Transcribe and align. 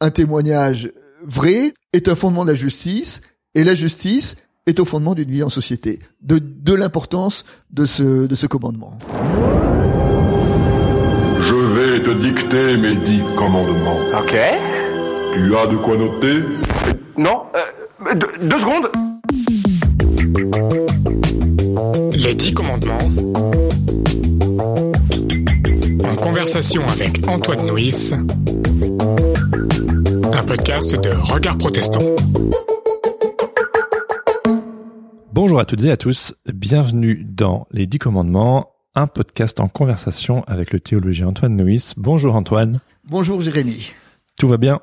un 0.00 0.10
témoignage 0.10 0.90
vrai 1.26 1.74
est 1.92 2.08
un 2.08 2.14
fondement 2.14 2.44
de 2.44 2.50
la 2.50 2.54
justice 2.54 3.20
et 3.54 3.64
la 3.64 3.74
justice 3.74 4.36
est 4.66 4.80
au 4.80 4.84
fondement 4.84 5.14
d'une 5.14 5.30
vie 5.30 5.42
en 5.42 5.48
société. 5.48 6.00
De, 6.22 6.38
de 6.38 6.74
l'importance 6.74 7.44
de 7.70 7.84
ce, 7.84 8.26
de 8.26 8.34
ce 8.34 8.46
commandement. 8.46 8.96
Je 11.42 11.54
vais 11.54 12.00
te 12.02 12.10
dicter 12.20 12.76
mes 12.76 12.94
dix 12.96 13.20
commandements. 13.36 13.98
Ok. 14.18 14.36
Tu 15.34 15.56
as 15.56 15.66
de 15.66 15.76
quoi 15.76 15.96
noter? 15.96 16.42
Non, 17.16 17.42
euh, 17.54 18.14
deux, 18.14 18.28
deux 18.42 18.58
secondes. 18.58 18.90
Les 22.12 22.34
dix 22.34 22.52
commandements. 22.52 22.98
En 26.04 26.14
conversation 26.16 26.86
avec 26.86 27.26
Antoine 27.28 27.66
Nuis. 27.72 28.12
Un 30.40 30.44
podcast 30.44 30.94
de 30.98 31.10
Regard 31.10 31.58
Protestant. 31.58 32.00
Bonjour 35.34 35.60
à 35.60 35.66
toutes 35.66 35.84
et 35.84 35.90
à 35.90 35.98
tous, 35.98 36.32
bienvenue 36.50 37.26
dans 37.28 37.66
Les 37.70 37.86
Dix 37.86 37.98
Commandements, 37.98 38.70
un 38.94 39.06
podcast 39.06 39.60
en 39.60 39.68
conversation 39.68 40.42
avec 40.46 40.72
le 40.72 40.80
théologien 40.80 41.26
Antoine 41.28 41.54
Nuis. 41.56 41.92
Bonjour 41.98 42.34
Antoine, 42.34 42.80
Bonjour 43.04 43.42
Jérémy. 43.42 43.92
tout 44.38 44.48
va 44.48 44.56
bien? 44.56 44.80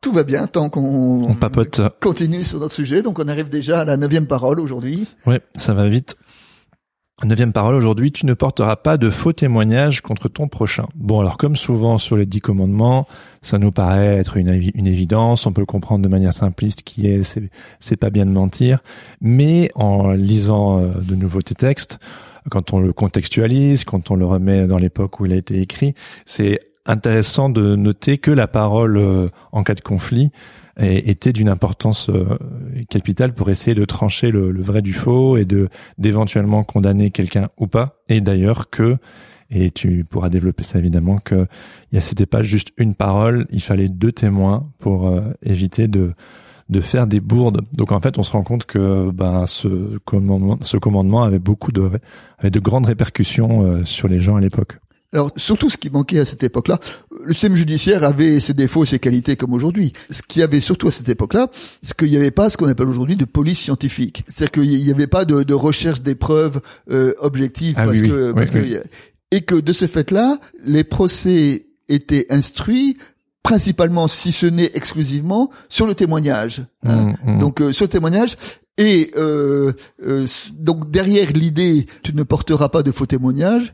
Tout 0.00 0.10
va 0.12 0.24
bien 0.24 0.48
tant 0.48 0.68
qu'on 0.70 1.22
On 1.30 1.34
papote. 1.34 1.80
continue 2.00 2.42
sur 2.42 2.58
notre 2.58 2.74
sujet. 2.74 3.02
Donc 3.02 3.20
on 3.20 3.28
arrive 3.28 3.48
déjà 3.48 3.80
à 3.82 3.84
la 3.84 3.96
neuvième 3.96 4.26
parole 4.26 4.58
aujourd'hui. 4.58 5.06
Ouais, 5.24 5.40
ça 5.56 5.72
va 5.74 5.88
vite. 5.88 6.16
Neuvième 7.22 7.52
parole 7.52 7.76
aujourd'hui, 7.76 8.10
tu 8.10 8.26
ne 8.26 8.34
porteras 8.34 8.74
pas 8.74 8.98
de 8.98 9.08
faux 9.08 9.32
témoignages 9.32 10.00
contre 10.00 10.28
ton 10.28 10.48
prochain. 10.48 10.86
Bon, 10.96 11.20
alors 11.20 11.38
comme 11.38 11.54
souvent 11.54 11.96
sur 11.96 12.16
les 12.16 12.26
dix 12.26 12.40
commandements, 12.40 13.06
ça 13.40 13.58
nous 13.58 13.70
paraît 13.70 14.16
être 14.16 14.36
une, 14.36 14.50
évi- 14.50 14.72
une 14.74 14.88
évidence, 14.88 15.46
on 15.46 15.52
peut 15.52 15.62
le 15.62 15.66
comprendre 15.66 16.02
de 16.02 16.08
manière 16.08 16.32
simpliste 16.32 16.82
qui 16.82 17.06
est 17.06 17.22
c'est, 17.22 17.48
c'est 17.78 17.96
pas 17.96 18.10
bien 18.10 18.26
de 18.26 18.32
mentir, 18.32 18.80
mais 19.20 19.70
en 19.76 20.10
lisant 20.10 20.80
euh, 20.80 20.88
de 21.00 21.14
nouveau 21.14 21.40
tes 21.40 21.54
textes, 21.54 22.00
quand 22.50 22.72
on 22.72 22.80
le 22.80 22.92
contextualise, 22.92 23.84
quand 23.84 24.10
on 24.10 24.16
le 24.16 24.26
remet 24.26 24.66
dans 24.66 24.78
l'époque 24.78 25.20
où 25.20 25.26
il 25.26 25.32
a 25.32 25.36
été 25.36 25.60
écrit, 25.60 25.94
c'est 26.26 26.58
intéressant 26.84 27.48
de 27.48 27.76
noter 27.76 28.18
que 28.18 28.32
la 28.32 28.48
parole 28.48 28.96
euh, 28.96 29.28
en 29.52 29.62
cas 29.62 29.74
de 29.74 29.80
conflit 29.80 30.32
était 30.80 31.32
d'une 31.32 31.48
importance 31.48 32.08
euh, 32.10 32.36
capitale 32.88 33.32
pour 33.32 33.50
essayer 33.50 33.74
de 33.74 33.84
trancher 33.84 34.30
le, 34.30 34.50
le 34.50 34.62
vrai 34.62 34.82
du 34.82 34.92
faux 34.92 35.36
et 35.36 35.44
de 35.44 35.68
d'éventuellement 35.98 36.64
condamner 36.64 37.10
quelqu'un 37.10 37.48
ou 37.58 37.66
pas. 37.66 38.00
Et 38.08 38.20
d'ailleurs 38.20 38.70
que 38.70 38.96
et 39.50 39.70
tu 39.70 40.04
pourras 40.04 40.30
développer 40.30 40.64
ça 40.64 40.78
évidemment 40.78 41.18
que 41.18 41.46
c'était 42.00 42.26
pas 42.26 42.42
juste 42.42 42.72
une 42.76 42.94
parole, 42.94 43.46
il 43.50 43.62
fallait 43.62 43.88
deux 43.88 44.12
témoins 44.12 44.68
pour 44.78 45.08
euh, 45.08 45.20
éviter 45.42 45.88
de 45.88 46.12
de 46.70 46.80
faire 46.80 47.06
des 47.06 47.20
bourdes. 47.20 47.60
Donc 47.74 47.92
en 47.92 48.00
fait, 48.00 48.18
on 48.18 48.22
se 48.22 48.32
rend 48.32 48.42
compte 48.42 48.64
que 48.64 49.10
ben 49.10 49.46
ce 49.46 49.98
commandement 49.98 50.58
ce 50.62 50.76
commandement 50.76 51.22
avait 51.22 51.38
beaucoup 51.38 51.72
de 51.72 51.90
avait 52.38 52.50
de 52.50 52.60
grandes 52.60 52.86
répercussions 52.86 53.64
euh, 53.64 53.84
sur 53.84 54.08
les 54.08 54.18
gens 54.18 54.36
à 54.36 54.40
l'époque. 54.40 54.78
Alors 55.14 55.30
surtout 55.36 55.70
ce 55.70 55.76
qui 55.76 55.90
manquait 55.90 56.18
à 56.18 56.24
cette 56.24 56.42
époque-là, 56.42 56.78
le 57.24 57.32
système 57.32 57.54
judiciaire 57.54 58.02
avait 58.04 58.40
ses 58.40 58.52
défauts 58.52 58.82
et 58.82 58.86
ses 58.86 58.98
qualités 58.98 59.36
comme 59.36 59.52
aujourd'hui. 59.52 59.92
Ce 60.10 60.20
qu'il 60.22 60.40
y 60.40 60.42
avait 60.42 60.60
surtout 60.60 60.88
à 60.88 60.90
cette 60.90 61.08
époque-là, 61.08 61.48
c'est 61.82 61.96
qu'il 61.96 62.10
n'y 62.10 62.16
avait 62.16 62.32
pas 62.32 62.50
ce 62.50 62.56
qu'on 62.56 62.68
appelle 62.68 62.88
aujourd'hui 62.88 63.14
de 63.16 63.24
police 63.24 63.60
scientifique. 63.60 64.24
C'est-à-dire 64.26 64.50
qu'il 64.50 64.84
n'y 64.84 64.90
avait 64.90 65.06
pas 65.06 65.24
de, 65.24 65.44
de 65.44 65.54
recherche 65.54 66.02
des 66.02 66.16
preuves 66.16 66.60
euh, 66.90 67.14
objectives 67.20 67.74
Ah 67.78 67.86
parce 67.86 68.00
oui, 68.00 68.08
que, 68.08 68.26
oui, 68.28 68.32
parce 68.34 68.50
oui, 68.52 68.70
que 68.72 68.82
et 69.30 69.40
que 69.40 69.54
de 69.54 69.72
ce 69.72 69.86
fait-là, 69.86 70.38
les 70.64 70.84
procès 70.84 71.66
étaient 71.88 72.26
instruits 72.30 72.96
principalement, 73.42 74.08
si 74.08 74.32
ce 74.32 74.46
n'est 74.46 74.70
exclusivement, 74.74 75.50
sur 75.68 75.86
le 75.86 75.94
témoignage. 75.94 76.64
hein. 76.84 77.14
Mm, 77.24 77.36
mm. 77.36 77.38
Donc 77.40 77.60
euh, 77.60 77.72
sur 77.72 77.84
le 77.84 77.88
témoignage. 77.90 78.36
Et 78.76 79.12
euh, 79.16 79.72
euh, 80.04 80.26
donc 80.58 80.90
derrière 80.90 81.30
l'idée, 81.32 81.86
tu 82.02 82.12
ne 82.14 82.24
porteras 82.24 82.68
pas 82.70 82.82
de 82.82 82.90
faux 82.90 83.06
témoignages, 83.06 83.72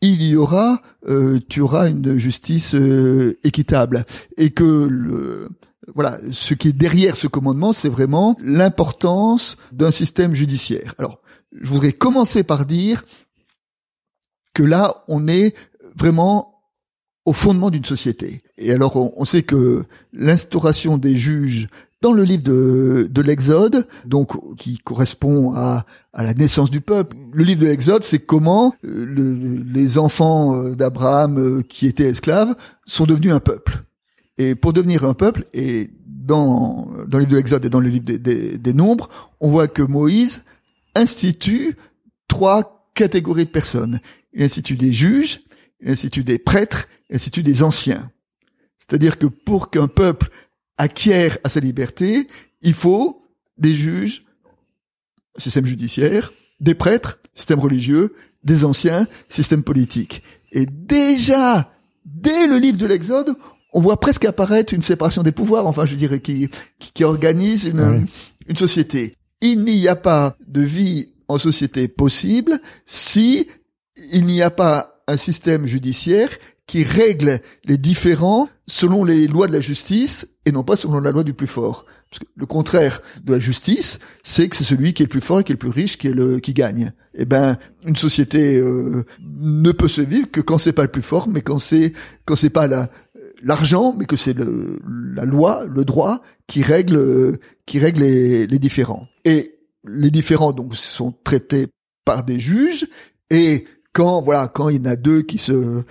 il 0.00 0.22
y 0.22 0.36
aura, 0.36 0.82
euh, 1.08 1.38
tu 1.48 1.60
auras 1.60 1.88
une 1.88 2.18
justice 2.18 2.74
euh, 2.74 3.38
équitable, 3.44 4.04
et 4.36 4.50
que 4.50 4.86
le, 4.88 5.48
voilà, 5.94 6.18
ce 6.30 6.54
qui 6.54 6.68
est 6.68 6.72
derrière 6.72 7.16
ce 7.16 7.26
commandement, 7.26 7.72
c'est 7.72 7.88
vraiment 7.88 8.36
l'importance 8.40 9.56
d'un 9.72 9.90
système 9.90 10.34
judiciaire. 10.34 10.94
Alors, 10.98 11.20
je 11.52 11.68
voudrais 11.68 11.92
commencer 11.92 12.44
par 12.44 12.66
dire 12.66 13.04
que 14.54 14.62
là, 14.62 15.04
on 15.08 15.26
est 15.28 15.54
vraiment 15.96 16.62
au 17.24 17.32
fondement 17.32 17.70
d'une 17.70 17.84
société. 17.84 18.42
Et 18.56 18.72
alors, 18.72 18.96
on, 18.96 19.12
on 19.16 19.24
sait 19.24 19.42
que 19.42 19.84
l'instauration 20.12 20.96
des 20.96 21.16
juges 21.16 21.68
dans 22.00 22.12
le 22.12 22.22
livre 22.22 22.44
de, 22.44 23.08
de 23.10 23.22
l'Exode, 23.22 23.86
donc 24.04 24.32
qui 24.56 24.78
correspond 24.78 25.52
à, 25.54 25.84
la 26.14 26.34
naissance 26.34 26.70
du 26.70 26.80
peuple. 26.80 27.16
Le 27.32 27.44
livre 27.44 27.62
de 27.62 27.66
l'Exode, 27.66 28.04
c'est 28.04 28.20
comment 28.20 28.74
euh, 28.84 29.04
le- 29.04 29.62
les 29.64 29.98
enfants 29.98 30.56
euh, 30.56 30.74
d'Abraham 30.74 31.38
euh, 31.38 31.62
qui 31.62 31.86
étaient 31.86 32.08
esclaves 32.08 32.54
sont 32.86 33.04
devenus 33.04 33.32
un 33.32 33.40
peuple. 33.40 33.84
Et 34.36 34.54
pour 34.54 34.72
devenir 34.72 35.04
un 35.04 35.14
peuple, 35.14 35.44
et 35.52 35.90
dans, 36.06 36.88
le 37.10 37.18
livre 37.18 37.32
de 37.32 37.36
l'Exode 37.36 37.64
et 37.64 37.70
dans 37.70 37.80
le 37.80 37.88
livre 37.88 38.04
des 38.04 38.72
Nombres, 38.74 39.08
on 39.40 39.50
voit 39.50 39.66
que 39.66 39.82
Moïse 39.82 40.44
institue 40.94 41.76
trois 42.28 42.88
catégories 42.94 43.46
de 43.46 43.50
personnes. 43.50 44.00
Il 44.32 44.42
institue 44.44 44.76
des 44.76 44.92
juges, 44.92 45.40
il 45.80 45.90
institue 45.90 46.22
des 46.22 46.38
prêtres, 46.38 46.86
il 47.10 47.16
institue 47.16 47.42
des 47.42 47.62
anciens. 47.62 48.10
C'est-à-dire 48.78 49.18
que 49.18 49.26
pour 49.26 49.70
qu'un 49.70 49.88
peuple 49.88 50.30
acquiert 50.78 51.38
à 51.44 51.48
sa 51.48 51.60
liberté, 51.60 52.28
il 52.62 52.74
faut 52.74 53.22
des 53.58 53.74
juges, 53.74 54.24
système 55.38 55.66
judiciaire, 55.66 56.32
des 56.60 56.74
prêtres, 56.74 57.18
système 57.34 57.60
religieux, 57.60 58.14
des 58.44 58.64
anciens, 58.64 59.06
système 59.28 59.62
politique. 59.62 60.22
Et 60.52 60.66
déjà, 60.66 61.72
dès 62.04 62.46
le 62.46 62.58
livre 62.58 62.78
de 62.78 62.86
l'Exode, 62.86 63.34
on 63.72 63.80
voit 63.80 64.00
presque 64.00 64.24
apparaître 64.24 64.72
une 64.72 64.82
séparation 64.82 65.22
des 65.22 65.32
pouvoirs, 65.32 65.66
enfin 65.66 65.84
je 65.84 65.94
dirais, 65.94 66.20
qui, 66.20 66.48
qui, 66.78 66.92
qui 66.92 67.04
organise 67.04 67.64
une, 67.66 67.80
Ah 67.80 67.90
oui. 67.90 68.06
une 68.48 68.56
société. 68.56 69.14
Il 69.40 69.64
n'y 69.64 69.86
a 69.88 69.96
pas 69.96 70.36
de 70.46 70.62
vie 70.62 71.10
en 71.28 71.38
société 71.38 71.86
possible 71.88 72.60
si 72.86 73.46
il 74.12 74.26
n'y 74.26 74.42
a 74.42 74.50
pas 74.50 75.02
un 75.06 75.16
système 75.16 75.66
judiciaire 75.66 76.30
qui 76.68 76.84
règle 76.84 77.40
les 77.64 77.78
différends 77.78 78.48
selon 78.66 79.02
les 79.02 79.26
lois 79.26 79.48
de 79.48 79.52
la 79.54 79.60
justice 79.60 80.28
et 80.44 80.52
non 80.52 80.62
pas 80.62 80.76
selon 80.76 81.00
la 81.00 81.10
loi 81.10 81.24
du 81.24 81.32
plus 81.32 81.46
fort. 81.46 81.86
Parce 82.10 82.20
que 82.20 82.26
le 82.36 82.46
contraire 82.46 83.00
de 83.24 83.32
la 83.32 83.38
justice, 83.38 83.98
c'est 84.22 84.48
que 84.48 84.54
c'est 84.54 84.64
celui 84.64 84.92
qui 84.92 85.02
est 85.02 85.06
le 85.06 85.10
plus 85.10 85.22
fort 85.22 85.40
et 85.40 85.44
qui 85.44 85.52
est 85.52 85.54
le 85.54 85.58
plus 85.58 85.70
riche 85.70 85.96
qui 85.98 86.08
est 86.08 86.12
le 86.12 86.38
qui 86.40 86.52
gagne. 86.52 86.92
Eh 87.14 87.24
ben, 87.24 87.58
une 87.84 87.96
société 87.96 88.58
euh, 88.58 89.04
ne 89.20 89.72
peut 89.72 89.88
se 89.88 90.02
vivre 90.02 90.30
que 90.30 90.42
quand 90.42 90.58
c'est 90.58 90.74
pas 90.74 90.82
le 90.82 90.90
plus 90.90 91.02
fort, 91.02 91.26
mais 91.26 91.40
quand 91.40 91.58
c'est 91.58 91.94
quand 92.26 92.36
c'est 92.36 92.50
pas 92.50 92.66
la 92.66 92.88
l'argent, 93.42 93.94
mais 93.98 94.04
que 94.04 94.16
c'est 94.16 94.36
la 94.36 95.24
loi, 95.24 95.64
le 95.66 95.84
droit 95.84 96.20
qui 96.46 96.62
règle 96.62 97.38
qui 97.64 97.78
règle 97.78 98.02
les, 98.02 98.46
les 98.46 98.58
différends. 98.58 99.08
Et 99.24 99.58
les 99.86 100.10
différends 100.10 100.52
donc 100.52 100.76
sont 100.76 101.12
traités 101.24 101.68
par 102.04 102.24
des 102.24 102.38
juges 102.38 102.86
et 103.30 103.64
quand 103.92 104.20
voilà 104.22 104.48
quand 104.48 104.68
il 104.68 104.76
y 104.76 104.80
en 104.80 104.92
a 104.92 104.96
deux 104.96 105.22
qui 105.22 105.38
se 105.38 105.82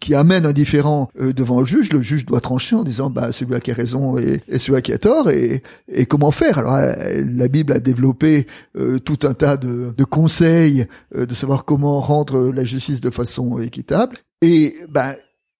qui 0.00 0.14
amènent 0.14 0.46
un 0.46 0.52
différend 0.52 1.10
euh, 1.20 1.32
devant 1.32 1.60
le 1.60 1.66
juge, 1.66 1.92
le 1.92 2.00
juge 2.00 2.26
doit 2.26 2.40
trancher 2.40 2.74
en 2.74 2.82
disant 2.82 3.10
bah 3.10 3.32
celui 3.32 3.58
qui 3.60 3.70
a 3.70 3.74
raison 3.74 4.18
et, 4.18 4.42
et 4.48 4.58
celui 4.58 4.80
qui 4.82 4.92
a 4.92 4.98
tort 4.98 5.30
et, 5.30 5.62
et 5.88 6.06
comment 6.06 6.30
faire? 6.30 6.58
Alors 6.58 6.74
euh, 6.74 7.24
la 7.32 7.48
Bible 7.48 7.72
a 7.72 7.78
développé 7.78 8.46
euh, 8.76 8.98
tout 8.98 9.18
un 9.24 9.34
tas 9.34 9.56
de, 9.56 9.94
de 9.96 10.04
conseils 10.04 10.86
euh, 11.14 11.26
de 11.26 11.34
savoir 11.34 11.64
comment 11.64 12.00
rendre 12.00 12.50
la 12.50 12.64
justice 12.64 13.00
de 13.00 13.10
façon 13.10 13.58
équitable 13.60 14.16
et 14.42 14.74
bah 14.88 15.14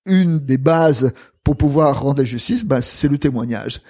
une 0.07 0.39
des 0.39 0.59
bases 0.59 1.13
pour 1.45 1.57
pouvoir 1.57 2.03
rendre 2.03 2.19
la 2.19 2.25
justice, 2.25 2.65
bah, 2.65 2.81
c'est 2.81 3.09
le 3.09 3.19
témoignage. 3.19 3.83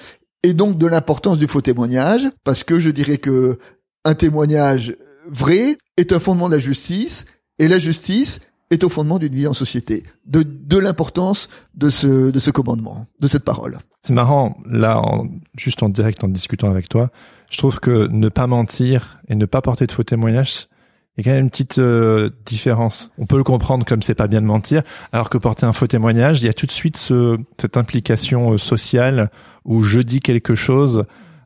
Et 0.43 0.55
donc 0.55 0.79
de 0.79 0.87
l'importance 0.87 1.39
du 1.39 1.47
faux 1.47 1.61
témoignage, 1.61 2.29
parce 2.45 2.65
que 2.65 2.79
je 2.79 2.91
dirais 2.91 3.19
que 3.19 3.59
un 4.05 4.15
témoignage 4.15 4.97
vrai 5.31 5.77
est 5.97 6.13
un 6.13 6.19
fondement 6.19 6.49
de 6.49 6.55
la 6.55 6.61
justice, 6.61 7.27
et 7.59 7.69
la 7.69 7.79
justice 7.79 8.41
est 8.71 8.85
au 8.85 8.89
fondement 8.89 9.19
d'une 9.19 9.35
vie 9.35 9.47
en 9.47 9.53
société. 9.53 10.05
De, 10.27 10.43
de 10.45 10.79
l'importance 10.79 11.49
de 11.75 11.91
ce, 11.91 12.31
de 12.31 12.39
ce 12.39 12.51
commandement, 12.51 13.07
de 13.19 13.27
cette 13.29 13.45
parole. 13.45 13.79
C'est 14.03 14.13
marrant, 14.13 14.57
là, 14.65 15.01
en- 15.01 15.27
juste 15.57 15.83
en 15.83 15.89
direct, 15.89 16.23
en 16.25 16.29
discutant 16.29 16.71
avec 16.71 16.89
toi, 16.89 17.11
je 17.51 17.59
trouve 17.59 17.81
que 17.81 18.07
ne 18.07 18.29
pas 18.29 18.47
mentir 18.47 19.19
et 19.29 19.35
ne 19.35 19.45
pas 19.47 19.61
porter 19.61 19.87
de 19.87 19.93
faux 19.93 20.05
témoignages, 20.05 20.69
il 21.17 21.27
y 21.27 21.29
a 21.29 21.33
quand 21.33 21.35
même 21.37 21.45
une 21.47 21.51
petite 21.51 21.79
euh, 21.79 22.31
différence. 22.47 23.11
On 23.19 23.27
peut 23.27 23.37
le 23.37 23.43
comprendre 23.45 23.85
comme 23.85 24.01
c'est 24.01 24.15
pas 24.15 24.29
bien 24.29 24.41
de 24.41 24.47
mentir, 24.47 24.83
alors 25.13 25.29
que 25.29 25.37
porter 25.37 25.67
un 25.67 25.73
faux 25.73 25.89
témoignage, 25.89 26.41
il 26.41 26.47
y 26.47 26.49
a 26.49 26.53
tout 26.55 26.67
de 26.67 26.71
suite 26.71 26.97
ce, 26.97 27.37
cette 27.61 27.77
implication 27.77 28.53
euh, 28.53 28.59
sociale 28.59 29.31
où 29.65 29.83
je 29.83 29.99
dis 29.99 30.21
quelque 30.21 30.55
chose 30.55 31.05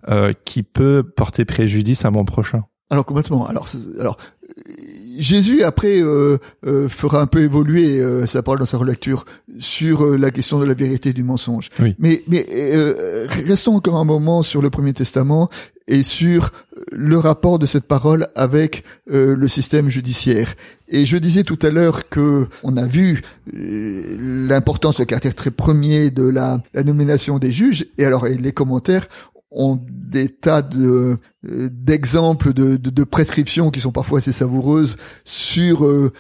euh, 0.09 0.33
qui 0.45 0.63
peut 0.63 1.03
porter 1.03 1.47
préjudice 1.47 2.05
à 2.05 2.11
mon 2.11 2.27
prochain. 2.27 2.65
Alors 2.91 3.07
complètement. 3.07 3.47
Alors, 3.47 3.67
alors, 3.99 4.19
Jésus 5.19 5.63
après 5.63 6.01
euh, 6.01 6.39
euh, 6.67 6.89
fera 6.89 7.21
un 7.21 7.27
peu 7.27 7.43
évoluer 7.43 8.01
euh, 8.01 8.27
sa 8.27 8.43
parole 8.43 8.59
dans 8.59 8.65
sa 8.67 8.79
relecture 8.79 9.25
sur 9.59 10.05
euh, 10.05 10.17
la 10.17 10.31
question 10.31 10.59
de 10.59 10.65
la 10.65 10.75
vérité 10.75 11.11
et 11.11 11.13
du 11.13 11.25
mensonge. 11.25 11.71
Oui. 11.81 11.95
Mais 11.99 12.23
mais 12.29 12.47
euh, 12.53 13.27
restons 13.47 13.75
encore 13.77 13.97
un 13.97 14.05
moment 14.05 14.43
sur 14.43 14.63
le 14.63 14.71
Premier 14.71 14.93
Testament 14.93 15.49
et 15.87 16.03
sur 16.03 16.51
le 16.93 17.19
rapport 17.19 17.59
de 17.59 17.67
cette 17.67 17.85
parole 17.85 18.29
avec 18.35 18.85
euh, 19.13 19.37
le 19.37 19.49
système 19.49 19.89
judiciaire. 19.89 20.55
Et 20.89 21.05
je 21.05 21.17
disais 21.17 21.43
tout 21.43 21.59
à 21.63 21.71
l'heure 21.71 22.09
que 22.09 22.47
on 22.63 22.77
a 22.77 22.87
vu 22.87 23.23
l'importance, 23.53 24.99
le 24.99 25.05
caractère 25.05 25.35
très 25.35 25.51
premier 25.51 26.11
de 26.11 26.27
la, 26.29 26.63
la 26.73 26.83
nomination 26.85 27.39
des 27.39 27.51
juges. 27.51 27.87
Et 27.99 28.05
alors 28.05 28.27
et 28.27 28.37
les 28.37 28.53
commentaires 28.53 29.09
ont 29.55 29.81
des 29.89 30.29
tas 30.29 30.63
de 30.63 31.19
euh, 31.47 31.69
d'exemples 31.73 32.53
de, 32.53 32.77
de, 32.77 32.91
de 32.91 33.05
prescriptions 33.05 33.71
qui 33.71 33.81
sont 33.81 33.93
parfois 33.93 34.19
assez 34.19 34.33
savoureuses 34.33 34.97
sur 35.25 35.87
euh, 35.87 36.13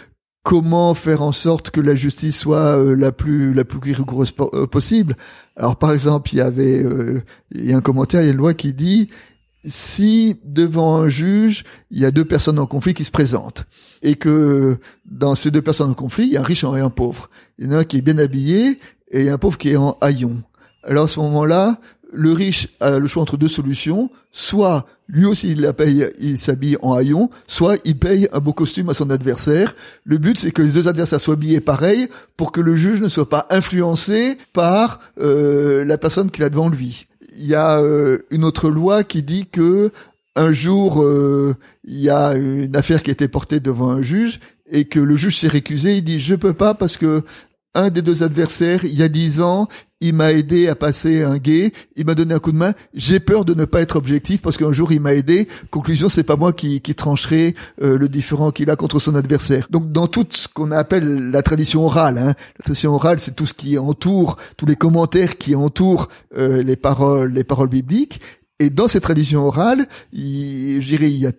comment 0.44 0.94
faire 0.94 1.22
en 1.22 1.32
sorte 1.32 1.70
que 1.70 1.80
la 1.80 1.94
justice 1.94 2.38
soit 2.38 2.78
euh, 2.78 2.94
la 2.94 3.10
plus 3.10 3.52
la 3.52 3.64
plus 3.64 3.80
rigoureuse 3.92 4.32
euh, 4.40 4.66
possible. 4.66 5.16
Alors 5.56 5.76
par 5.76 5.92
exemple, 5.92 6.32
il 6.32 6.36
y 6.36 6.40
avait 6.40 6.82
euh, 6.84 7.22
il 7.50 7.68
y 7.68 7.72
a 7.72 7.76
un 7.76 7.80
commentaire, 7.80 8.22
il 8.22 8.26
y 8.26 8.28
a 8.28 8.32
une 8.32 8.38
loi 8.38 8.54
qui 8.54 8.72
dit 8.72 9.08
si 9.64 10.38
devant 10.44 10.96
un 10.96 11.08
juge, 11.08 11.64
il 11.90 11.98
y 11.98 12.04
a 12.04 12.10
deux 12.10 12.26
personnes 12.26 12.58
en 12.58 12.66
conflit 12.66 12.92
qui 12.92 13.04
se 13.04 13.10
présentent 13.10 13.64
et 14.02 14.14
que 14.14 14.76
dans 15.06 15.34
ces 15.34 15.50
deux 15.50 15.62
personnes 15.62 15.90
en 15.90 15.94
conflit, 15.94 16.26
il 16.26 16.32
y 16.32 16.36
a 16.36 16.40
un 16.40 16.44
riche 16.44 16.64
et 16.64 16.80
un 16.80 16.90
pauvre. 16.90 17.30
Il 17.58 17.66
y 17.66 17.68
en 17.68 17.72
a 17.72 17.78
un 17.78 17.84
qui 17.84 17.96
est 17.96 18.02
bien 18.02 18.18
habillé 18.18 18.78
et 19.10 19.30
un 19.30 19.38
pauvre 19.38 19.56
qui 19.56 19.70
est 19.70 19.76
en 19.76 19.96
haillon. 20.02 20.42
Alors 20.82 21.04
à 21.04 21.08
ce 21.08 21.18
moment-là, 21.20 21.80
le 22.14 22.32
riche 22.32 22.68
a 22.80 22.98
le 22.98 23.06
choix 23.06 23.22
entre 23.22 23.36
deux 23.36 23.48
solutions. 23.48 24.10
Soit 24.32 24.86
lui 25.08 25.26
aussi 25.26 25.50
il 25.52 25.60
la 25.60 25.72
paye, 25.72 26.08
il 26.18 26.38
s'habille 26.38 26.76
en 26.82 26.94
haillon, 26.94 27.30
soit 27.46 27.76
il 27.84 27.98
paye 27.98 28.28
un 28.32 28.40
beau 28.40 28.52
costume 28.52 28.88
à 28.88 28.94
son 28.94 29.10
adversaire. 29.10 29.74
Le 30.04 30.18
but 30.18 30.38
c'est 30.38 30.50
que 30.50 30.62
les 30.62 30.70
deux 30.70 30.88
adversaires 30.88 31.20
soient 31.20 31.34
habillés 31.34 31.60
pareil 31.60 32.08
pour 32.36 32.52
que 32.52 32.60
le 32.60 32.76
juge 32.76 33.00
ne 33.00 33.08
soit 33.08 33.28
pas 33.28 33.46
influencé 33.50 34.38
par 34.52 35.00
euh, 35.20 35.84
la 35.84 35.98
personne 35.98 36.30
qu'il 36.30 36.44
a 36.44 36.50
devant 36.50 36.68
lui. 36.68 37.06
Il 37.36 37.46
y 37.46 37.54
a 37.54 37.80
euh, 37.80 38.18
une 38.30 38.44
autre 38.44 38.70
loi 38.70 39.04
qui 39.04 39.22
dit 39.22 39.46
que 39.46 39.90
un 40.36 40.52
jour 40.52 41.02
euh, 41.02 41.54
il 41.84 42.00
y 42.00 42.10
a 42.10 42.34
une 42.34 42.76
affaire 42.76 43.02
qui 43.02 43.10
a 43.10 43.12
été 43.12 43.28
portée 43.28 43.60
devant 43.60 43.90
un 43.90 44.02
juge 44.02 44.40
et 44.68 44.86
que 44.86 45.00
le 45.00 45.16
juge 45.16 45.38
s'est 45.38 45.48
récusé. 45.48 45.96
Il 45.96 46.02
dit 46.04 46.18
je 46.18 46.34
peux 46.34 46.54
pas 46.54 46.74
parce 46.74 46.96
que 46.96 47.22
un 47.74 47.90
des 47.90 48.02
deux 48.02 48.22
adversaires, 48.22 48.84
il 48.84 48.94
y 48.94 49.02
a 49.02 49.08
dix 49.08 49.40
ans, 49.40 49.68
il 50.00 50.14
m'a 50.14 50.32
aidé 50.32 50.68
à 50.68 50.74
passer 50.74 51.22
un 51.22 51.38
guet, 51.38 51.72
il 51.96 52.04
m'a 52.04 52.14
donné 52.14 52.34
un 52.34 52.38
coup 52.38 52.52
de 52.52 52.56
main. 52.56 52.74
J'ai 52.92 53.20
peur 53.20 53.44
de 53.44 53.54
ne 53.54 53.64
pas 53.64 53.80
être 53.80 53.96
objectif 53.96 54.42
parce 54.42 54.56
qu'un 54.56 54.72
jour 54.72 54.92
il 54.92 55.00
m'a 55.00 55.14
aidé. 55.14 55.48
Conclusion, 55.70 56.08
c'est 56.08 56.24
pas 56.24 56.36
moi 56.36 56.52
qui, 56.52 56.80
qui 56.82 56.94
trancherai 56.94 57.54
euh, 57.82 57.96
le 57.96 58.08
différent 58.08 58.50
qu'il 58.50 58.70
a 58.70 58.76
contre 58.76 58.98
son 58.98 59.14
adversaire. 59.14 59.66
Donc 59.70 59.92
dans 59.92 60.06
tout 60.06 60.26
ce 60.30 60.46
qu'on 60.46 60.72
appelle 60.72 61.30
la 61.30 61.42
tradition 61.42 61.84
orale, 61.84 62.18
hein, 62.18 62.34
la 62.58 62.64
tradition 62.64 62.94
orale, 62.94 63.18
c'est 63.18 63.34
tout 63.34 63.46
ce 63.46 63.54
qui 63.54 63.78
entoure, 63.78 64.36
tous 64.56 64.66
les 64.66 64.76
commentaires 64.76 65.38
qui 65.38 65.54
entourent 65.54 66.08
euh, 66.36 66.62
les 66.62 66.76
paroles, 66.76 67.32
les 67.32 67.44
paroles 67.44 67.70
bibliques. 67.70 68.20
Et 68.60 68.70
dans 68.70 68.88
cette 68.88 69.02
tradition 69.02 69.44
orale, 69.44 69.86
je 70.12 70.86
dirais, 70.86 71.10
il 71.10 71.18
y 71.18 71.26
a 71.26 71.32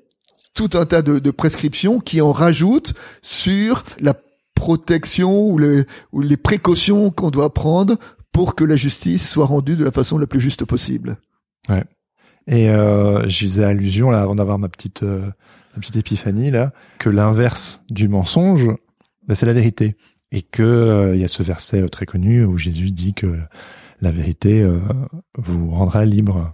tout 0.54 0.70
un 0.74 0.86
tas 0.86 1.02
de, 1.02 1.20
de 1.20 1.32
prescriptions 1.32 2.00
qui 2.00 2.20
en 2.20 2.32
rajoutent 2.32 2.94
sur 3.22 3.84
la 4.00 4.14
protection 4.56 5.50
ou 5.50 5.60
les, 5.60 6.38
précautions 6.38 7.12
qu'on 7.12 7.30
doit 7.30 7.54
prendre 7.54 7.98
pour 8.32 8.56
que 8.56 8.64
la 8.64 8.76
justice 8.76 9.30
soit 9.30 9.46
rendue 9.46 9.76
de 9.76 9.84
la 9.84 9.92
façon 9.92 10.18
la 10.18 10.28
plus 10.28 10.42
juste 10.42 10.66
possible. 10.66 11.18
Et 12.48 12.70
euh, 12.70 13.28
je 13.28 13.40
faisais 13.40 13.64
allusion 13.64 14.12
là 14.12 14.22
avant 14.22 14.36
d'avoir 14.36 14.60
ma 14.60 14.70
petite 14.70 15.04
euh, 15.04 15.22
ma 15.76 15.82
petite 15.82 15.96
épiphanie 15.96 16.52
là 16.52 16.74
que 17.00 17.10
l'inverse 17.10 17.82
du 17.90 18.08
mensonge, 18.08 18.70
bah, 19.28 19.36
c'est 19.36 19.46
la 19.46 19.54
vérité. 19.54 19.96
Et 20.32 20.42
que 20.42 20.64
euh, 20.64 21.16
il 21.16 21.22
y 21.22 21.24
a 21.24 21.28
ce 21.28 21.44
verset 21.44 21.82
euh, 21.82 21.88
très 21.88 22.06
connu 22.06 22.44
où 22.44 22.58
Jésus 22.58 22.92
dit 22.92 23.14
que 23.14 23.40
la 24.02 24.12
vérité 24.12 24.62
euh, 24.62 24.80
vous 25.38 25.70
rendra 25.70 26.04
libre 26.06 26.54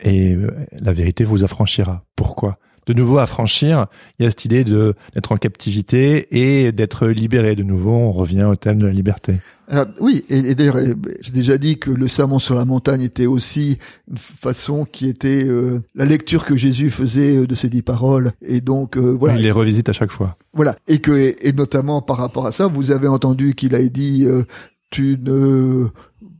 et 0.00 0.36
la 0.80 0.92
vérité 0.92 1.24
vous 1.24 1.42
affranchira. 1.42 2.04
Pourquoi? 2.14 2.58
De 2.88 2.94
nouveau 2.94 3.18
affranchir, 3.18 3.86
il 4.18 4.24
y 4.24 4.26
a 4.26 4.30
cette 4.30 4.46
idée 4.46 4.64
de 4.64 4.94
d'être 5.12 5.30
en 5.30 5.36
captivité 5.36 6.26
et 6.30 6.72
d'être 6.72 7.06
libéré. 7.08 7.54
De 7.54 7.62
nouveau, 7.62 7.92
on 7.92 8.10
revient 8.10 8.44
au 8.44 8.56
thème 8.56 8.78
de 8.78 8.86
la 8.86 8.92
liberté. 8.92 9.34
Alors, 9.68 9.84
oui, 10.00 10.24
et, 10.30 10.38
et 10.38 10.54
d'ailleurs, 10.54 10.76
euh, 10.76 10.94
j'ai 11.20 11.32
déjà 11.32 11.58
dit 11.58 11.78
que 11.78 11.90
le 11.90 12.08
sermon 12.08 12.38
sur 12.38 12.54
la 12.54 12.64
montagne 12.64 13.02
était 13.02 13.26
aussi 13.26 13.76
une 14.10 14.16
façon 14.16 14.86
qui 14.90 15.06
était 15.06 15.44
euh, 15.44 15.82
la 15.94 16.06
lecture 16.06 16.46
que 16.46 16.56
Jésus 16.56 16.88
faisait 16.88 17.36
euh, 17.36 17.46
de 17.46 17.54
ces 17.54 17.68
dix 17.68 17.82
paroles. 17.82 18.32
Et 18.40 18.62
donc, 18.62 18.96
euh, 18.96 19.00
voilà. 19.00 19.36
Il 19.36 19.42
les 19.42 19.50
revisite 19.50 19.90
à 19.90 19.92
chaque 19.92 20.10
fois. 20.10 20.38
Voilà. 20.54 20.74
Et 20.88 21.00
que, 21.00 21.12
et, 21.12 21.36
et 21.46 21.52
notamment 21.52 22.00
par 22.00 22.16
rapport 22.16 22.46
à 22.46 22.52
ça, 22.52 22.68
vous 22.68 22.90
avez 22.90 23.08
entendu 23.08 23.54
qu'il 23.54 23.74
a 23.74 23.82
dit, 23.82 24.24
euh, 24.24 24.44
tu 24.88 25.18
ne 25.22 25.88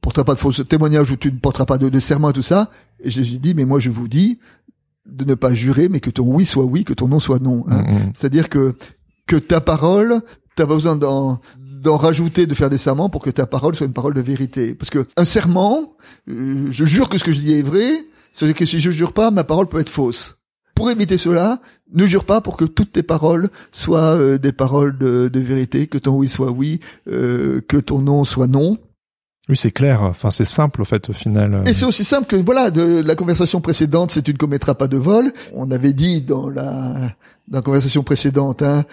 porteras 0.01 0.25
pas 0.25 0.33
de 0.33 0.39
faux 0.39 0.53
témoignages 0.53 1.11
ou 1.11 1.17
tu 1.17 1.31
ne 1.31 1.39
porteras 1.39 1.67
pas 1.67 1.77
de, 1.77 1.91
de 1.91 2.01
serment, 2.01 2.33
tout 2.33 2.41
ça. 2.41 2.71
Et 3.05 3.11
Jésus 3.11 3.39
dit, 3.39 3.53
mais 3.53 3.67
moi 3.67 3.79
je 3.79 3.91
vous 3.91 4.09
dis 4.09 4.39
de 5.09 5.25
ne 5.25 5.35
pas 5.35 5.53
jurer, 5.55 5.89
mais 5.89 6.01
que 6.01 6.11
ton 6.11 6.25
oui 6.33 6.45
soit 6.47 6.65
oui, 6.65 6.85
que 6.85 6.93
ton 6.93 7.09
non 7.09 7.21
soit 7.21 7.41
non. 7.41 7.65
hein. 7.69 7.83
Mhm. 7.89 8.13
C'est-à-dire 8.15 8.49
que 8.49 8.75
que 9.27 9.37
ta 9.37 9.61
parole, 9.61 10.21
t'as 10.57 10.67
pas 10.67 10.75
besoin 10.75 10.97
d'en 10.97 11.41
d'en 11.59 11.97
rajouter, 11.97 12.47
de 12.47 12.55
faire 12.55 12.71
des 12.71 12.79
serments 12.79 13.09
pour 13.09 13.23
que 13.23 13.31
ta 13.31 13.47
parole 13.47 13.77
soit 13.77 13.87
une 13.87 13.93
parole 13.93 14.15
de 14.15 14.21
vérité. 14.21 14.75
Parce 14.75 14.91
que 14.91 15.07
un 15.17 15.25
serment, 15.25 15.95
euh, 16.29 16.67
je 16.71 16.85
jure 16.85 17.09
que 17.09 17.19
ce 17.19 17.25
que 17.25 17.31
je 17.33 17.41
dis 17.41 17.53
est 17.53 17.63
vrai, 17.63 17.89
c'est 18.33 18.53
que 18.53 18.67
si 18.67 18.81
je 18.81 18.91
jure 18.91 19.13
pas, 19.13 19.31
ma 19.31 19.45
parole 19.45 19.69
peut 19.69 19.79
être 19.79 19.89
fausse. 19.89 20.39
Pour 20.75 20.91
éviter 20.91 21.19
cela, 21.19 21.61
ne 21.93 22.07
jure 22.07 22.25
pas 22.25 22.41
pour 22.41 22.57
que 22.57 22.65
toutes 22.65 22.93
tes 22.93 23.03
paroles 23.03 23.49
soient 23.73 24.15
euh, 24.17 24.39
des 24.39 24.53
paroles 24.53 24.97
de, 24.99 25.29
de 25.33 25.41
vérité, 25.41 25.87
que 25.87 25.99
ton 25.99 26.17
oui 26.17 26.29
soit 26.29 26.51
oui, 26.51 26.81
euh, 27.09 27.61
que 27.69 27.77
ton 27.77 28.01
non 28.01 28.25
soit 28.25 28.47
non. 28.47 28.79
Oui, 29.49 29.57
c'est 29.57 29.71
clair. 29.71 30.03
Enfin, 30.03 30.31
c'est 30.31 30.45
simple 30.45 30.83
au 30.83 30.85
fait 30.85 31.09
au 31.09 31.13
final. 31.13 31.63
Et 31.67 31.73
c'est 31.73 31.87
aussi 31.87 32.05
simple 32.05 32.27
que 32.27 32.37
voilà, 32.37 32.71
de 32.71 33.03
la 33.03 33.15
conversation 33.15 33.61
précédente, 33.61 34.11
c'est 34.11 34.23
tu 34.23 34.33
ne 34.33 34.39
commettras 34.39 34.75
pas 34.75 34.89
de 34.89 34.99
vol. 34.99 35.33
On 35.55 35.71
avait 35.71 35.95
dit 35.95 36.21
dans 36.21 36.51
la 36.51 37.15
dans 37.49 37.59
la 37.59 37.63
conversation 37.63 38.03
précédente, 38.03 38.63
hein, 38.63 38.85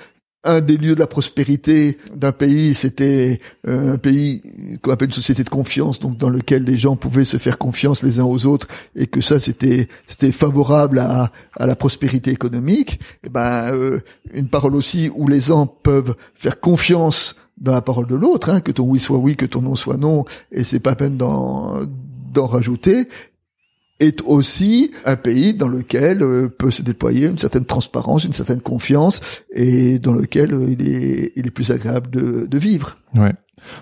un 0.45 0.61
des 0.61 0.77
lieux 0.77 0.95
de 0.95 0.99
la 0.99 1.07
prospérité 1.07 1.97
d'un 2.15 2.31
pays, 2.31 2.73
c'était 2.73 3.41
euh, 3.67 3.93
un 3.93 3.97
pays 3.97 4.41
qu'on 4.81 4.91
appelle 4.91 5.09
une 5.09 5.13
société 5.13 5.43
de 5.43 5.49
confiance, 5.49 5.99
donc 5.99 6.17
dans 6.17 6.29
lequel 6.29 6.63
les 6.63 6.77
gens 6.77 6.95
pouvaient 6.95 7.25
se 7.25 7.37
faire 7.37 7.57
confiance 7.57 8.03
les 8.03 8.19
uns 8.19 8.25
aux 8.25 8.45
autres, 8.45 8.67
et 8.95 9.07
que 9.07 9.21
ça 9.21 9.39
c'était 9.39 9.89
c'était 10.07 10.31
favorable 10.31 10.99
à, 10.99 11.31
à 11.57 11.65
la 11.65 11.75
prospérité 11.75 12.31
économique. 12.31 12.99
Et 13.25 13.29
ben 13.29 13.73
euh, 13.73 13.99
une 14.33 14.47
parole 14.47 14.75
aussi 14.75 15.09
où 15.13 15.27
les 15.27 15.41
gens 15.41 15.65
peuvent 15.65 16.15
faire 16.35 16.59
confiance 16.59 17.35
dans 17.57 17.71
la 17.71 17.81
parole 17.81 18.07
de 18.07 18.15
l'autre, 18.15 18.49
hein, 18.49 18.61
que 18.61 18.71
ton 18.71 18.83
oui 18.83 18.99
soit 18.99 19.17
oui, 19.17 19.35
que 19.35 19.45
ton 19.45 19.61
non 19.61 19.75
soit 19.75 19.97
non, 19.97 20.25
et 20.51 20.63
c'est 20.63 20.79
pas 20.79 20.95
peine 20.95 21.17
d'en 21.17 21.75
d'en 22.33 22.47
rajouter 22.47 23.07
est 24.01 24.21
aussi 24.23 24.91
un 25.05 25.15
pays 25.15 25.53
dans 25.53 25.69
lequel 25.69 26.21
euh, 26.21 26.49
peut 26.49 26.71
se 26.71 26.81
déployer 26.81 27.27
une 27.27 27.37
certaine 27.37 27.63
transparence, 27.63 28.25
une 28.25 28.33
certaine 28.33 28.59
confiance, 28.59 29.21
et 29.53 29.99
dans 29.99 30.11
lequel 30.11 30.53
euh, 30.53 30.67
il 30.69 30.87
est 30.87 31.31
il 31.37 31.47
est 31.47 31.51
plus 31.51 31.71
agréable 31.71 32.09
de, 32.09 32.45
de 32.45 32.57
vivre. 32.57 32.97
Ouais. 33.15 33.33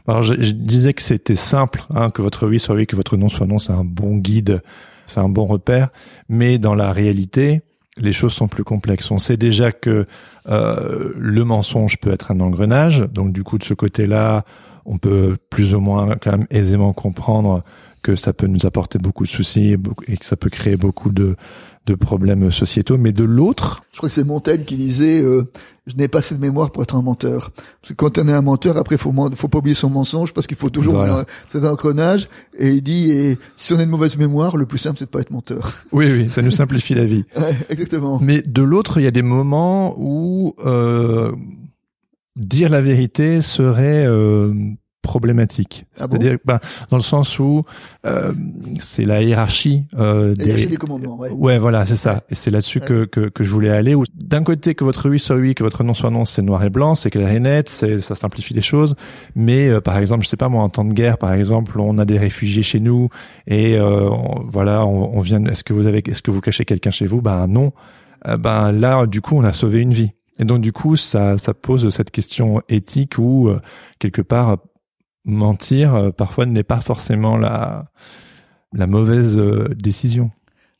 Alors 0.07 0.21
je, 0.21 0.35
je 0.39 0.51
disais 0.51 0.93
que 0.93 1.01
c'était 1.01 1.35
simple, 1.35 1.85
hein, 1.89 2.11
que 2.11 2.21
votre 2.21 2.47
oui 2.47 2.59
soit 2.59 2.75
oui, 2.75 2.85
que 2.85 2.95
votre 2.95 3.17
non 3.17 3.27
soit 3.27 3.47
non, 3.47 3.57
c'est 3.57 3.73
un 3.73 3.83
bon 3.83 4.17
guide, 4.17 4.61
c'est 5.07 5.19
un 5.19 5.29
bon 5.29 5.45
repère. 5.45 5.89
Mais 6.29 6.59
dans 6.59 6.75
la 6.75 6.93
réalité, 6.93 7.63
les 7.97 8.11
choses 8.11 8.33
sont 8.33 8.47
plus 8.47 8.63
complexes. 8.63 9.11
On 9.11 9.17
sait 9.17 9.37
déjà 9.37 9.71
que 9.71 10.05
euh, 10.49 11.13
le 11.17 11.43
mensonge 11.43 11.97
peut 11.97 12.11
être 12.11 12.31
un 12.31 12.39
engrenage, 12.39 12.99
donc 12.99 13.31
du 13.31 13.43
coup 13.43 13.57
de 13.57 13.63
ce 13.63 13.73
côté-là, 13.73 14.45
on 14.85 14.97
peut 14.97 15.37
plus 15.49 15.73
ou 15.75 15.79
moins 15.79 16.15
quand 16.15 16.31
même 16.31 16.47
aisément 16.49 16.93
comprendre 16.93 17.63
que 18.01 18.15
ça 18.15 18.33
peut 18.33 18.47
nous 18.47 18.65
apporter 18.65 18.99
beaucoup 18.99 19.23
de 19.23 19.29
soucis 19.29 19.77
et 20.07 20.17
que 20.17 20.25
ça 20.25 20.35
peut 20.35 20.49
créer 20.49 20.75
beaucoup 20.75 21.09
de, 21.09 21.37
de 21.85 21.95
problèmes 21.95 22.49
sociétaux. 22.51 22.97
Mais 22.97 23.11
de 23.11 23.23
l'autre, 23.25 23.83
Je 23.91 23.97
crois 23.97 24.07
que 24.09 24.15
c'est 24.15 24.23
Montaigne 24.23 24.63
qui 24.63 24.77
disait 24.77 25.21
euh, 25.21 25.43
je 25.85 25.95
n'ai 25.97 26.07
pas 26.07 26.19
assez 26.19 26.33
de 26.33 26.39
mémoire 26.39 26.71
pour 26.71 26.81
être 26.83 26.95
un 26.95 27.01
menteur. 27.01 27.51
Parce 27.81 27.89
que 27.89 27.93
quand 27.93 28.17
on 28.17 28.27
est 28.29 28.31
un 28.33 28.41
menteur, 28.41 28.77
après 28.77 28.95
faut 28.97 29.11
faut 29.35 29.47
pas 29.49 29.57
oublier 29.57 29.75
son 29.75 29.89
mensonge 29.89 30.33
parce 30.33 30.47
qu'il 30.47 30.55
faut 30.55 30.69
toujours 30.69 30.93
Voilà. 30.95 31.19
un- 31.19 31.25
cet 31.49 31.65
engrenage. 31.65 32.29
Et 32.57 32.69
il 32.69 32.81
dit 32.81 33.11
et 33.11 33.37
si 33.57 33.73
on 33.73 33.79
a 33.79 33.83
une 33.83 33.89
mauvaise 33.89 34.15
mémoire, 34.17 34.55
le 34.55 34.65
plus 34.65 34.77
simple 34.77 34.97
c'est 34.97 35.05
de 35.05 35.09
pas 35.09 35.19
être 35.19 35.31
menteur. 35.31 35.73
oui, 35.91 36.09
oui, 36.11 36.29
ça 36.29 36.41
nous 36.41 36.51
simplifie 36.51 36.93
la 36.93 37.03
vie. 37.05 37.25
Ouais, 37.37 37.55
exactement. 37.69 38.17
Mais 38.21 38.41
de 38.41 38.61
l'autre, 38.61 38.99
il 38.99 39.03
y 39.03 39.07
a 39.07 39.11
des 39.11 39.21
moments 39.21 39.93
où 39.97 40.53
euh, 40.65 41.31
dire 42.37 42.69
la 42.69 42.81
vérité 42.81 43.41
serait 43.41 44.05
euh, 44.07 44.53
problématique. 45.03 45.85
Ah 45.99 46.05
C'est-à-dire, 46.09 46.37
ben, 46.43 46.59
dans 46.89 46.97
le 46.97 47.03
sens 47.03 47.37
où 47.37 47.63
euh, 48.07 48.33
c'est 48.79 49.05
la 49.05 49.21
hiérarchie. 49.21 49.83
Euh, 49.99 50.33
les 50.39 50.75
commandements. 50.77 51.17
Ouais. 51.19 51.29
Ouais, 51.29 51.57
voilà, 51.59 51.85
c'est 51.85 51.95
ça. 51.95 52.23
Et 52.31 52.35
c'est 52.35 52.49
là-dessus 52.49 52.79
que, 52.79 53.05
que, 53.05 53.29
que 53.29 53.43
je 53.43 53.51
voulais 53.51 53.69
aller. 53.69 53.93
Où 53.93 54.05
D'un 54.15 54.41
côté, 54.43 54.73
que 54.73 54.83
votre 54.83 55.09
oui 55.09 55.19
soit 55.19 55.35
oui, 55.35 55.53
que 55.53 55.63
votre 55.63 55.83
non 55.83 55.93
soit 55.93 56.09
non, 56.09 56.25
c'est 56.25 56.41
noir 56.41 56.63
et 56.63 56.69
blanc, 56.71 56.95
c'est 56.95 57.11
clair 57.11 57.29
et 57.31 57.39
net, 57.39 57.69
c'est 57.69 58.01
ça 58.01 58.15
simplifie 58.15 58.53
les 58.55 58.61
choses. 58.61 58.95
Mais 59.35 59.69
euh, 59.69 59.81
par 59.81 59.97
exemple, 59.97 60.23
je 60.23 60.29
sais 60.29 60.37
pas 60.37 60.49
moi, 60.49 60.63
en 60.63 60.69
temps 60.69 60.85
de 60.85 60.93
guerre, 60.93 61.17
par 61.19 61.33
exemple, 61.33 61.79
on 61.79 61.97
a 61.99 62.05
des 62.05 62.17
réfugiés 62.17 62.63
chez 62.63 62.79
nous 62.79 63.09
et 63.45 63.77
euh, 63.77 64.09
on- 64.09 64.43
voilà, 64.47 64.85
on, 64.85 65.15
on 65.17 65.21
vient. 65.21 65.43
Est-ce 65.45 65.63
que 65.63 65.73
vous 65.73 65.85
avez, 65.85 66.01
est-ce 66.07 66.21
que 66.23 66.31
vous 66.31 66.41
cachez 66.41 66.65
quelqu'un 66.65 66.91
chez 66.91 67.05
vous? 67.05 67.21
Ben 67.21 67.45
non. 67.47 67.71
Euh, 68.27 68.37
ben 68.37 68.71
là, 68.71 69.05
du 69.05 69.21
coup, 69.21 69.35
on 69.35 69.43
a 69.43 69.51
sauvé 69.53 69.81
une 69.81 69.93
vie. 69.93 70.11
Et 70.39 70.45
donc 70.45 70.61
du 70.61 70.71
coup, 70.71 70.95
ça, 70.95 71.37
ça 71.37 71.53
pose 71.53 71.87
cette 71.93 72.09
question 72.09 72.61
éthique 72.69 73.17
où 73.19 73.49
euh, 73.49 73.59
quelque 73.99 74.21
part 74.23 74.57
mentir 75.25 75.95
euh, 75.95 76.11
parfois 76.11 76.45
n'est 76.45 76.63
pas 76.63 76.81
forcément 76.81 77.37
la 77.37 77.85
la 78.73 78.87
mauvaise 78.87 79.37
euh, 79.37 79.69
décision. 79.75 80.31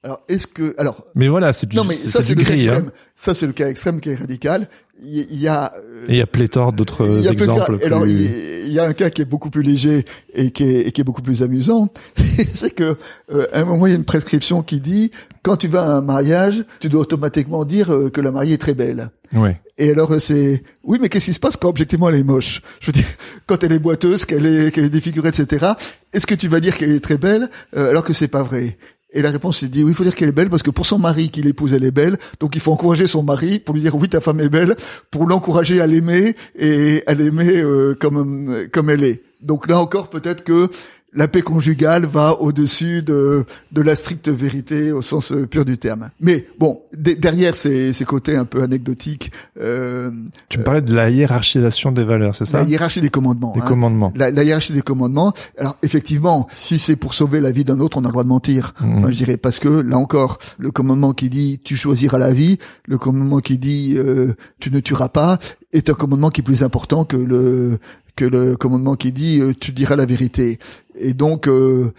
Alors, 0.04 0.20
est-ce 0.28 0.48
que, 0.48 0.76
alors. 0.78 1.06
Mais 1.16 1.30
voilà, 1.30 1.54
c'est 1.54 1.66
du, 1.68 1.78
non, 1.78 1.86
mais 1.86 1.96
ça, 1.96 2.22
c'est 2.22 2.36
le 2.36 2.44
cas 2.44 2.50
gris, 2.52 2.68
hein. 2.68 2.74
extrême. 2.74 2.92
Ça, 3.16 3.34
c'est 3.34 3.48
le 3.48 3.54
cas 3.54 3.70
extrême 3.70 4.02
qui 4.02 4.10
est 4.10 4.16
radical. 4.16 4.68
Il 5.02 5.36
y, 5.36 5.48
a, 5.48 5.72
euh, 5.76 6.06
il 6.08 6.16
y 6.16 6.22
a 6.22 6.26
pléthore 6.28 6.72
d'autres 6.72 7.06
cas. 7.06 7.32
exemples. 7.32 7.80
Alors, 7.84 8.02
plus- 8.02 8.12
il 8.12 8.54
il 8.68 8.74
y 8.74 8.80
a 8.80 8.86
un 8.86 8.94
cas 8.94 9.10
qui 9.10 9.22
est 9.22 9.26
beaucoup 9.26 9.50
plus 9.50 9.62
léger 9.62 10.06
et 10.34 10.52
qui 10.52 10.64
est, 10.64 10.88
et 10.88 10.92
qui 10.92 11.02
est 11.02 11.04
beaucoup 11.04 11.22
plus 11.22 11.42
amusant. 11.44 11.90
c'est 12.54 12.72
que, 12.72 12.96
euh, 13.32 13.48
à 13.54 13.60
un 13.62 13.66
moment, 13.66 13.86
il 13.88 13.92
y 13.92 13.94
a 13.94 13.98
une 13.98 14.06
prescription 14.06 14.62
qui 14.62 14.80
dit, 14.82 15.12
quand 15.42 15.58
tu 15.58 15.68
vas 15.68 15.84
à 15.84 15.90
un 15.98 16.02
mariage, 16.02 16.64
tu 16.80 16.90
dois 16.90 17.02
automatiquement 17.02 17.66
dire 17.66 17.92
euh, 17.94 18.10
que 18.10 18.22
la 18.22 18.32
mariée 18.32 18.54
est 18.54 18.58
très 18.62 18.74
belle. 18.74 19.10
Ouais. 19.34 19.60
Et 19.80 19.90
alors 19.90 20.12
euh, 20.14 20.20
c'est 20.20 20.62
oui, 20.84 21.00
mais 21.02 21.10
qu'est-ce 21.10 21.26
qui 21.26 21.34
se 21.34 21.40
passe 21.40 21.58
quand 21.58 21.68
objectivement 21.68 22.08
elle 22.10 22.16
est 22.16 22.24
moche? 22.24 22.62
Je 22.80 22.88
veux 22.88 22.92
dire, 22.94 23.06
quand 23.48 23.64
elle 23.64 23.72
est 23.72 23.80
boiteuse, 23.80 24.26
qu'elle 24.26 24.46
est 24.46 24.72
qu'elle 24.72 24.86
est 24.86 24.90
défigurée, 24.92 25.30
etc. 25.30 25.72
Est-ce 26.14 26.28
que 26.28 26.36
tu 26.36 26.48
vas 26.48 26.60
dire 26.60 26.78
qu'elle 26.78 26.92
est 26.92 27.04
très 27.04 27.18
belle 27.18 27.50
euh, 27.76 27.90
alors 27.90 28.04
que 28.06 28.14
c'est 28.14 28.28
pas 28.28 28.44
vrai? 28.44 28.78
Et 29.14 29.22
la 29.22 29.30
réponse 29.30 29.60
c'est 29.60 29.70
dit 29.70 29.84
oui, 29.84 29.92
il 29.92 29.96
faut 29.96 30.04
dire 30.04 30.16
qu'elle 30.16 30.30
est 30.30 30.34
belle 30.34 30.50
parce 30.50 30.64
que 30.64 30.72
pour 30.72 30.86
son 30.86 31.00
mari 31.00 31.30
qui 31.30 31.42
l'épouse, 31.42 31.74
elle 31.74 31.84
est 31.84 31.92
belle. 31.92 32.18
Donc 32.40 32.56
il 32.56 32.62
faut 32.62 32.72
encourager 32.72 33.08
son 33.08 33.24
mari 33.24 33.60
pour 33.60 33.76
lui 33.76 33.82
dire 33.82 33.96
oui, 33.96 34.10
ta 34.10 34.20
femme 34.20 34.40
est 34.40 34.50
belle, 34.50 34.76
pour 35.12 35.28
l'encourager 35.28 35.82
à 35.82 35.88
l'aimer 35.88 36.36
et 36.56 37.04
à 37.06 37.14
l'aimer 37.14 37.58
euh, 37.58 37.96
comme 38.00 38.68
comme 38.72 38.90
elle 38.90 39.04
est. 39.04 39.22
Donc 39.42 39.68
là 39.68 39.80
encore, 39.80 40.10
peut-être 40.10 40.44
que 40.44 40.70
la 41.16 41.28
paix 41.28 41.42
conjugale 41.42 42.06
va 42.06 42.40
au-dessus 42.42 43.02
de, 43.04 43.46
de 43.72 43.82
la 43.82 43.96
stricte 43.96 44.30
vérité 44.30 44.92
au 44.92 45.02
sens 45.02 45.32
euh, 45.32 45.46
pur 45.46 45.66
du 45.66 45.78
terme. 45.78 46.10
Mais 46.20 46.48
bon, 46.60 46.82
de- 46.98 47.14
derrière 47.14 47.56
ces, 47.56 47.94
ces 47.94 48.06
côtés 48.06 48.36
un 48.36 48.46
peu 48.46 48.64
anecdotiques, 48.64 49.32
euh, 49.60 50.12
Tu 50.50 50.60
me 50.60 50.64
parlais 50.64 50.82
de 50.82 50.94
la 50.94 51.10
hiérarchisation 51.10 51.92
des 51.92 52.04
valeurs, 52.04 52.36
c'est 52.36 52.46
ça? 52.46 52.60
La 52.60 52.64
hiérarchie 52.70 53.02
des 53.02 53.10
commandements. 53.10 53.54
Des 53.54 53.62
hein. 53.62 53.68
commandements. 53.68 54.12
La, 54.16 54.32
la 54.32 54.44
hiérarchie 54.44 54.74
des 54.74 54.82
commandements. 54.82 55.34
Alors 55.58 55.78
effectivement, 55.84 56.48
si 56.52 56.80
c'est 56.80 56.96
pour 56.96 57.14
sauver 57.14 57.42
la 57.42 57.52
vie 57.52 57.64
d'un 57.64 57.80
autre, 57.80 57.98
on 57.98 58.02
a 58.02 58.08
le 58.08 58.12
droit 58.12 58.24
de 58.24 58.30
mentir. 58.30 58.74
Enfin, 58.80 59.12
je 59.12 59.16
dirais 59.18 59.38
parce 59.38 59.60
que 59.60 59.70
là 59.70 59.98
encore, 59.98 60.40
le 60.58 60.72
commandement 60.72 61.14
qui 61.14 61.30
dit 61.30 61.60
tu 61.64 61.76
choisiras 61.78 62.18
la 62.18 62.34
vie, 62.34 62.58
le 62.86 62.98
commandement 62.98 63.40
qui 63.40 63.58
dit 63.58 63.96
euh, 63.98 64.34
tu 64.60 64.72
ne 64.72 64.80
tueras 64.80 65.10
pas, 65.10 65.38
est 65.74 65.90
un 65.90 65.94
commandement 65.94 66.30
qui 66.30 66.42
est 66.42 66.44
plus 66.44 66.64
important 66.64 67.04
que 67.04 67.18
le 67.18 67.80
que 68.16 68.26
le 68.26 68.56
commandement 68.56 68.96
qui 68.96 69.12
dit 69.12 69.40
euh, 69.42 69.54
tu 69.60 69.72
diras 69.72 69.96
la 69.96 70.06
vérité. 70.06 70.60
Et 70.96 71.14
donc 71.14 71.48
euh, 71.48 71.92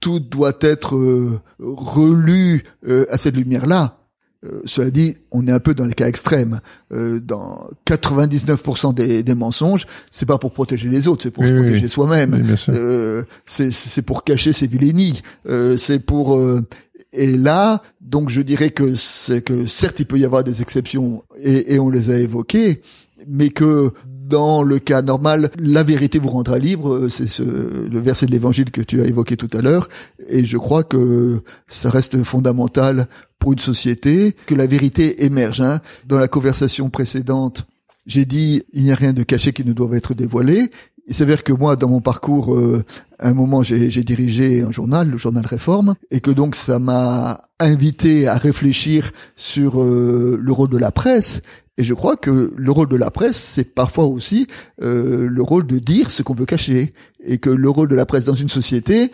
tout 0.00 0.20
doit 0.20 0.56
être 0.60 0.96
euh, 0.96 1.40
relu 1.58 2.64
euh, 2.86 3.06
à 3.10 3.18
cette 3.18 3.36
lumière-là. 3.36 3.98
Euh, 4.44 4.60
cela 4.66 4.90
dit, 4.90 5.16
on 5.32 5.46
est 5.48 5.50
un 5.50 5.60
peu 5.60 5.72
dans 5.74 5.86
les 5.86 5.94
cas 5.94 6.06
extrêmes. 6.06 6.60
Euh, 6.92 7.18
dans 7.20 7.68
99% 7.86 8.92
des, 8.94 9.22
des 9.22 9.34
mensonges, 9.34 9.86
c'est 10.10 10.26
pas 10.26 10.36
pour 10.38 10.52
protéger 10.52 10.88
les 10.90 11.08
autres, 11.08 11.22
c'est 11.22 11.30
pour 11.30 11.42
Oui, 11.42 11.48
se 11.48 11.54
oui, 11.54 11.60
protéger 11.62 11.84
oui. 11.84 11.88
soi-même. 11.90 12.54
Euh, 12.68 13.24
c'est 13.46 13.70
c'est 13.72 14.02
pour 14.02 14.24
cacher 14.24 14.52
ses 14.52 14.66
vilainies. 14.66 15.22
Euh, 15.48 15.76
c'est 15.78 15.98
pour 15.98 16.36
euh, 16.38 16.62
et 17.12 17.36
là, 17.36 17.82
donc 18.02 18.28
je 18.28 18.42
dirais 18.42 18.70
que 18.70 18.94
c'est 18.94 19.40
que 19.40 19.64
certes 19.66 20.00
il 20.00 20.06
peut 20.06 20.18
y 20.18 20.24
avoir 20.26 20.44
des 20.44 20.60
exceptions 20.60 21.24
et, 21.38 21.74
et 21.74 21.78
on 21.78 21.88
les 21.88 22.10
a 22.10 22.18
évoquées, 22.18 22.82
mais 23.26 23.48
que 23.48 23.90
dans 24.28 24.62
le 24.62 24.78
cas 24.78 25.02
normal, 25.02 25.50
la 25.58 25.82
vérité 25.82 26.18
vous 26.18 26.28
rendra 26.30 26.58
libre. 26.58 26.94
Euh, 26.94 27.08
C'est 27.08 27.26
ce, 27.26 27.42
le 27.42 28.00
verset 28.00 28.26
de 28.26 28.32
l'Évangile 28.32 28.70
que 28.70 28.80
tu 28.80 29.00
as 29.02 29.06
évoqué 29.06 29.36
tout 29.36 29.50
à 29.56 29.60
l'heure, 29.62 29.88
et 30.28 30.44
je 30.44 30.58
crois 30.58 30.84
que 30.84 31.42
ça 31.68 31.90
reste 31.90 32.22
fondamental 32.24 33.06
pour 33.38 33.52
une 33.52 33.58
société 33.58 34.34
que 34.46 34.54
la 34.54 34.66
vérité 34.66 35.24
émerge. 35.24 35.60
hein. 35.60 35.80
Dans 36.06 36.18
la 36.18 36.28
conversation 36.28 36.90
précédente, 36.90 37.66
j'ai 38.06 38.24
dit 38.24 38.62
il 38.72 38.84
n'y 38.84 38.92
a 38.92 38.94
rien 38.94 39.12
de 39.12 39.22
caché 39.22 39.52
qui 39.52 39.64
ne 39.64 39.72
doit 39.72 39.96
être 39.96 40.14
dévoilé. 40.14 40.70
Il 41.08 41.14
s'avère 41.14 41.44
que 41.44 41.52
moi, 41.52 41.76
dans 41.76 41.88
mon 41.88 42.00
parcours, 42.00 42.52
euh, 42.54 42.84
à 43.20 43.28
un 43.28 43.34
moment, 43.34 43.62
j'ai 43.62 44.02
dirigé 44.02 44.62
un 44.62 44.72
journal, 44.72 45.08
le 45.08 45.16
journal 45.16 45.46
Réforme, 45.46 45.94
et 46.10 46.18
que 46.20 46.32
donc 46.32 46.56
ça 46.56 46.80
m'a 46.80 47.42
invité 47.60 48.26
à 48.26 48.36
réfléchir 48.36 49.12
sur 49.36 49.80
euh, 49.80 50.36
le 50.40 50.52
rôle 50.52 50.68
de 50.70 50.78
la 50.78 50.90
presse. 50.90 51.42
Et 51.78 51.84
je 51.84 51.94
crois 51.94 52.16
que 52.16 52.52
le 52.56 52.70
rôle 52.70 52.88
de 52.88 52.96
la 52.96 53.10
presse, 53.10 53.36
c'est 53.36 53.74
parfois 53.74 54.04
aussi 54.04 54.46
euh, 54.82 55.28
le 55.28 55.42
rôle 55.42 55.66
de 55.66 55.78
dire 55.78 56.10
ce 56.10 56.22
qu'on 56.22 56.34
veut 56.34 56.46
cacher, 56.46 56.94
et 57.24 57.38
que 57.38 57.50
le 57.50 57.68
rôle 57.68 57.88
de 57.88 57.94
la 57.94 58.06
presse 58.06 58.24
dans 58.24 58.34
une 58.34 58.48
société, 58.48 59.10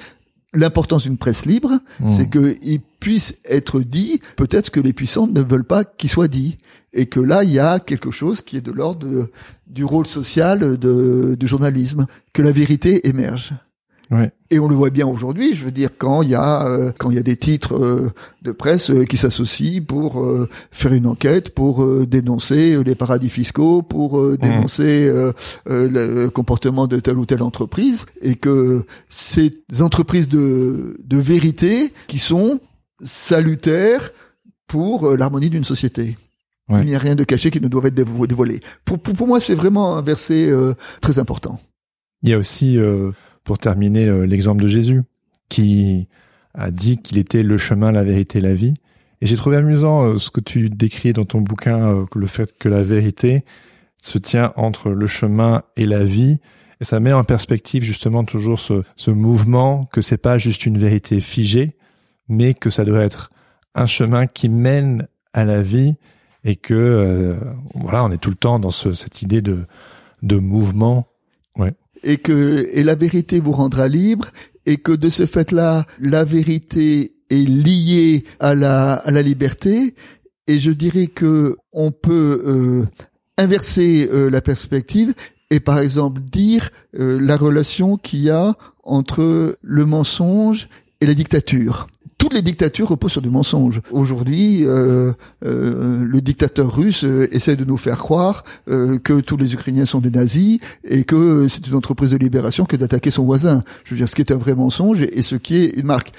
l'importance 0.55 1.05
d'une 1.05 1.17
presse 1.17 1.47
libre, 1.47 1.81
Mmh. 2.01 2.13
c'est 2.13 2.31
qu'il 2.31 2.81
puisse 3.01 3.37
être 3.45 3.81
dit 3.81 4.21
peut-être 4.37 4.71
que 4.71 4.81
les 4.81 4.93
puissants 4.93 5.27
ne 5.27 5.43
veulent 5.43 5.65
pas 5.65 5.85
qu'il 5.85 6.11
soit 6.11 6.29
dit, 6.29 6.59
et 6.93 7.07
que 7.07 7.21
là, 7.21 7.43
il 7.43 7.51
y 7.51 7.59
a 7.59 7.81
quelque 7.81 8.11
chose 8.11 8.43
qui 8.43 8.57
est 8.57 8.61
de 8.61 8.71
l'ordre 8.71 9.29
du 9.67 9.85
rôle 9.85 10.07
social 10.07 10.77
de, 10.79 11.37
du 11.39 11.47
journalisme, 11.47 12.07
que 12.33 12.43
la 12.43 12.53
vérité 12.53 13.09
émerge. 13.09 13.55
Ouais. 14.13 14.31
Et 14.51 14.59
on 14.59 14.69
le 14.69 14.75
voit 14.75 14.91
bien 14.91 15.07
aujourd'hui, 15.07 15.55
je 15.55 15.65
veux 15.65 15.71
dire 15.71 15.89
quand 15.97 16.21
il 16.21 16.29
y 16.29 16.35
a 16.35 16.67
euh, 16.67 16.93
quand 16.99 17.11
il 17.11 17.17
y 17.17 17.19
a 17.19 17.23
des 17.23 17.37
titres 17.37 17.75
euh, 17.83 18.13
de 18.43 18.53
presse 18.53 18.91
euh, 18.91 19.07
qui 19.07 19.17
s'associent 19.17 19.83
pour 19.83 20.23
faire 20.71 20.93
une 20.93 21.07
enquête, 21.07 21.55
pour 21.55 22.07
dénoncer 22.07 22.85
les 22.85 22.95
paradis 22.95 23.31
fiscaux, 23.31 23.81
pour 23.81 24.21
euh, 24.21 24.37
dénoncer 24.37 25.11
le 25.67 26.29
comportement 26.29 26.87
de 26.87 27.01
telle 27.01 27.17
ou 27.17 27.25
telle 27.25 27.43
entreprise, 27.43 28.05
et 28.21 28.35
que 28.35 28.85
ces 29.09 29.51
entreprises 29.81 30.29
de 30.29 30.99
de 31.03 31.17
vérité 31.17 31.95
qui 32.07 32.19
sont 32.19 32.61
salutaires 33.03 34.13
pour 34.67 35.17
l'harmonie 35.17 35.49
d'une 35.51 35.65
société. 35.65 36.19
Ouais. 36.69 36.81
Il 36.83 36.89
n'y 36.89 36.95
a 36.95 36.99
rien 36.99 37.15
de 37.15 37.25
caché 37.25 37.51
qui 37.51 37.61
ne 37.61 37.69
doit 37.69 37.87
être 37.87 37.95
dévo- 37.95 38.27
dévoilé. 38.27 38.61
Pour, 38.85 38.99
pour, 38.99 39.15
pour 39.15 39.27
moi, 39.27 39.41
c'est 39.41 39.55
vraiment 39.55 39.97
un 39.97 40.03
verset 40.03 40.51
très 41.01 41.19
important. 41.19 41.61
Il 42.23 42.31
y 42.31 42.35
a 42.35 42.39
aussi, 42.39 42.79
pour 43.45 43.59
terminer, 43.59 44.07
euh, 44.07 44.25
l'exemple 44.25 44.63
de 44.63 44.69
Jésus, 44.69 45.03
qui 45.49 46.09
a 46.55 46.71
dit 46.71 46.99
qu'il 46.99 47.19
était 47.19 47.43
le 47.43 47.59
chemin, 47.59 47.93
la 47.93 48.05
vérité, 48.05 48.41
la 48.41 48.55
vie. 48.55 48.75
Et 49.21 49.27
j'ai 49.27 49.37
trouvé 49.37 49.57
amusant 49.57 50.05
euh, 50.05 50.19
ce 50.19 50.31
que 50.31 50.41
tu 50.41 50.69
décris 50.69 51.13
dans 51.13 51.25
ton 51.25 51.41
bouquin, 51.41 51.89
euh, 51.89 52.05
le 52.15 52.27
fait 52.27 52.57
que 52.59 52.69
la 52.69 52.83
vérité 52.83 53.45
se 54.03 54.19
tient 54.19 54.53
entre 54.57 54.91
le 54.91 55.07
chemin 55.07 55.63
et 55.77 55.87
la 55.87 56.05
vie. 56.05 56.41
Et 56.81 56.85
ça 56.85 57.01
met 57.01 57.13
en 57.13 57.25
perspective 57.25 57.83
justement 57.83 58.25
toujours 58.25 58.59
ce, 58.59 58.83
ce 58.97 59.11
mouvement, 59.11 59.85
que 59.93 60.03
c'est 60.03 60.17
pas 60.17 60.39
juste 60.39 60.67
une 60.67 60.79
vérité 60.79 61.21
figée, 61.21 61.77
mais 62.29 62.55
que 62.55 62.71
ça 62.71 62.85
doit 62.85 63.03
être 63.03 63.31
un 63.75 63.87
chemin 63.87 64.27
qui 64.27 64.49
mène 64.49 65.07
à 65.33 65.45
la 65.45 65.63
vie 65.63 65.95
et 66.45 66.57
que 66.57 67.37
voilà, 67.75 68.05
on 68.05 68.11
est 68.11 68.19
tout 68.19 68.31
le 68.31 68.37
temps 68.37 68.59
dans 68.59 68.71
ce, 68.71 68.93
cette 68.93 69.23
idée 69.23 69.41
de, 69.41 69.65
de 70.23 70.37
mouvement. 70.37 71.07
Et 72.03 72.17
que 72.17 72.69
et 72.73 72.83
la 72.83 72.95
vérité 72.95 73.41
vous 73.41 73.53
rendra 73.53 73.89
libre 73.89 74.29
et 74.67 74.77
que 74.77 74.93
de 74.93 75.11
ce 75.11 75.27
fait-là 75.27 75.87
la 76.01 76.25
vérité 76.25 77.15
est 77.31 77.49
liée 77.49 78.25
à 78.41 78.55
la 78.55 78.95
à 78.95 79.11
la 79.11 79.23
liberté 79.23 79.95
et 80.47 80.59
je 80.59 80.71
dirais 80.71 81.07
que 81.07 81.57
on 81.73 81.93
peut 81.93 82.43
euh, 82.47 82.85
inverser 83.39 84.09
euh, 84.13 84.31
la 84.31 84.41
perspective 84.41 85.15
et 85.51 85.61
par 85.61 85.79
exemple 85.79 86.21
dire 86.21 86.71
euh, 86.99 87.21
la 87.21 87.37
relation 87.37 87.97
qu'il 87.97 88.23
y 88.23 88.31
a 88.31 88.55
entre 88.85 89.57
le 89.61 89.87
mensonge 89.87 90.69
et 91.01 91.07
la 91.07 91.15
dictature. 91.15 91.89
Toutes 92.23 92.35
les 92.35 92.43
dictatures 92.43 92.89
reposent 92.89 93.11
sur 93.11 93.21
du 93.21 93.31
mensonge. 93.31 93.81
Aujourd'hui, 93.91 94.65
euh, 94.65 95.13
euh, 95.45 96.05
le 96.05 96.21
dictateur 96.21 96.73
russe 96.73 97.03
euh, 97.03 97.27
essaie 97.35 97.57
de 97.57 97.65
nous 97.65 97.77
faire 97.77 97.99
croire 97.99 98.45
que 98.69 99.21
tous 99.21 99.37
les 99.37 99.55
Ukrainiens 99.55 99.87
sont 99.87 99.99
des 99.99 100.11
nazis 100.11 100.61
et 100.85 101.03
que 101.03 101.49
c'est 101.49 101.67
une 101.67 101.75
entreprise 101.75 102.13
de 102.13 102.17
libération 102.17 102.65
que 102.65 102.77
d'attaquer 102.77 103.11
son 103.11 103.25
voisin. 103.25 103.65
Je 103.83 103.91
veux 103.91 103.97
dire, 103.97 104.09
ce 104.09 104.15
qui 104.15 104.23
est 104.23 104.31
un 104.31 104.37
vrai 104.37 104.55
mensonge 104.55 105.03
et 105.03 105.21
ce 105.21 105.35
qui 105.35 105.57
est 105.57 105.77
une 105.77 105.87
marque. 105.87 106.13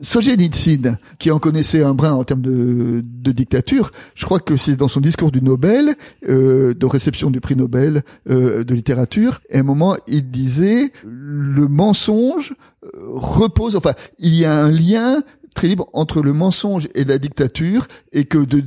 Solzhenitsyn, 0.00 0.98
qui 1.18 1.30
en 1.30 1.38
connaissait 1.38 1.82
un 1.82 1.94
brin 1.94 2.12
en 2.12 2.24
termes 2.24 2.42
de, 2.42 3.02
de 3.04 3.32
dictature, 3.32 3.90
je 4.14 4.24
crois 4.24 4.40
que 4.40 4.56
c'est 4.56 4.76
dans 4.76 4.88
son 4.88 5.00
discours 5.00 5.32
du 5.32 5.42
Nobel, 5.42 5.96
euh, 6.28 6.74
de 6.74 6.86
réception 6.86 7.30
du 7.30 7.40
prix 7.40 7.56
Nobel 7.56 8.02
euh, 8.30 8.64
de 8.64 8.74
littérature, 8.74 9.40
à 9.52 9.58
un 9.58 9.62
moment, 9.62 9.96
il 10.06 10.30
disait 10.30 10.92
le 11.04 11.66
mensonge 11.66 12.54
euh, 12.84 12.88
repose, 13.06 13.74
enfin, 13.74 13.94
il 14.18 14.34
y 14.34 14.44
a 14.44 14.62
un 14.62 14.70
lien 14.70 15.22
très 15.54 15.68
libre 15.68 15.86
entre 15.92 16.22
le 16.22 16.32
mensonge 16.32 16.88
et 16.94 17.04
la 17.04 17.18
dictature, 17.18 17.88
et 18.12 18.24
que 18.24 18.38
de 18.38 18.62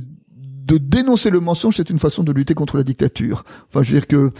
de 0.64 0.78
dénoncer 0.78 1.30
le 1.30 1.40
mensonge, 1.40 1.76
c'est 1.76 1.90
une 1.90 1.98
façon 1.98 2.22
de 2.22 2.30
lutter 2.30 2.54
contre 2.54 2.76
la 2.76 2.84
dictature. 2.84 3.44
Enfin, 3.68 3.82
je 3.82 3.92
veux 3.92 3.98
dire 3.98 4.06
que 4.06 4.30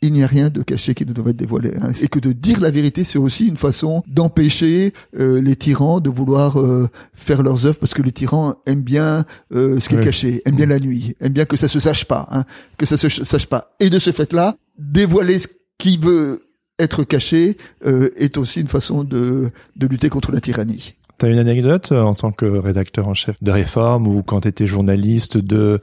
il 0.00 0.12
n'y 0.12 0.22
a 0.22 0.26
rien 0.28 0.48
de 0.48 0.62
caché 0.62 0.94
qui 0.94 1.04
ne 1.04 1.12
doit 1.12 1.30
être 1.30 1.36
dévoilé. 1.36 1.72
hein. 1.82 1.90
Et 2.00 2.06
que 2.08 2.20
de 2.20 2.32
dire 2.32 2.60
la 2.60 2.70
vérité, 2.70 3.02
c'est 3.04 3.18
aussi 3.18 3.46
une 3.46 3.56
façon 3.56 4.02
d'empêcher 4.06 4.92
euh, 5.18 5.40
les 5.40 5.56
tyrans 5.56 5.98
de 6.00 6.08
vouloir 6.10 6.60
euh, 6.60 6.88
faire 7.14 7.42
leurs 7.42 7.66
œuvres, 7.66 7.78
parce 7.78 7.94
que 7.94 8.02
les 8.02 8.12
tyrans 8.12 8.54
aiment 8.66 8.82
bien 8.82 9.24
euh, 9.54 9.80
ce 9.80 9.88
qui 9.88 9.96
est 9.96 10.00
caché, 10.00 10.40
aiment 10.44 10.54
bien 10.56 10.66
la 10.66 10.78
nuit, 10.78 11.16
aiment 11.20 11.32
bien 11.32 11.44
que 11.46 11.56
ça 11.56 11.66
se 11.68 11.80
sache 11.80 12.04
pas, 12.04 12.28
hein, 12.30 12.44
que 12.76 12.86
ça 12.86 12.96
se 12.96 13.08
ch- 13.08 13.22
sache 13.26 13.46
pas. 13.46 13.74
Et 13.80 13.90
de 13.90 13.98
ce 13.98 14.12
fait-là, 14.12 14.54
dévoiler 14.78 15.38
ce 15.40 15.48
qui 15.78 15.98
veut 15.98 16.40
être 16.78 17.02
caché 17.02 17.56
euh, 17.84 18.10
est 18.16 18.36
aussi 18.38 18.60
une 18.60 18.68
façon 18.68 19.02
de, 19.02 19.50
de 19.74 19.86
lutter 19.88 20.08
contre 20.10 20.30
la 20.30 20.40
tyrannie. 20.40 20.94
T'as 21.18 21.28
une 21.28 21.38
anecdote 21.40 21.90
euh, 21.90 22.02
en 22.02 22.14
tant 22.14 22.30
que 22.30 22.46
rédacteur 22.46 23.08
en 23.08 23.14
chef 23.14 23.34
de 23.42 23.50
Réforme 23.50 24.06
ou 24.06 24.22
quand 24.22 24.42
t'étais 24.42 24.66
journaliste 24.66 25.38
de 25.38 25.80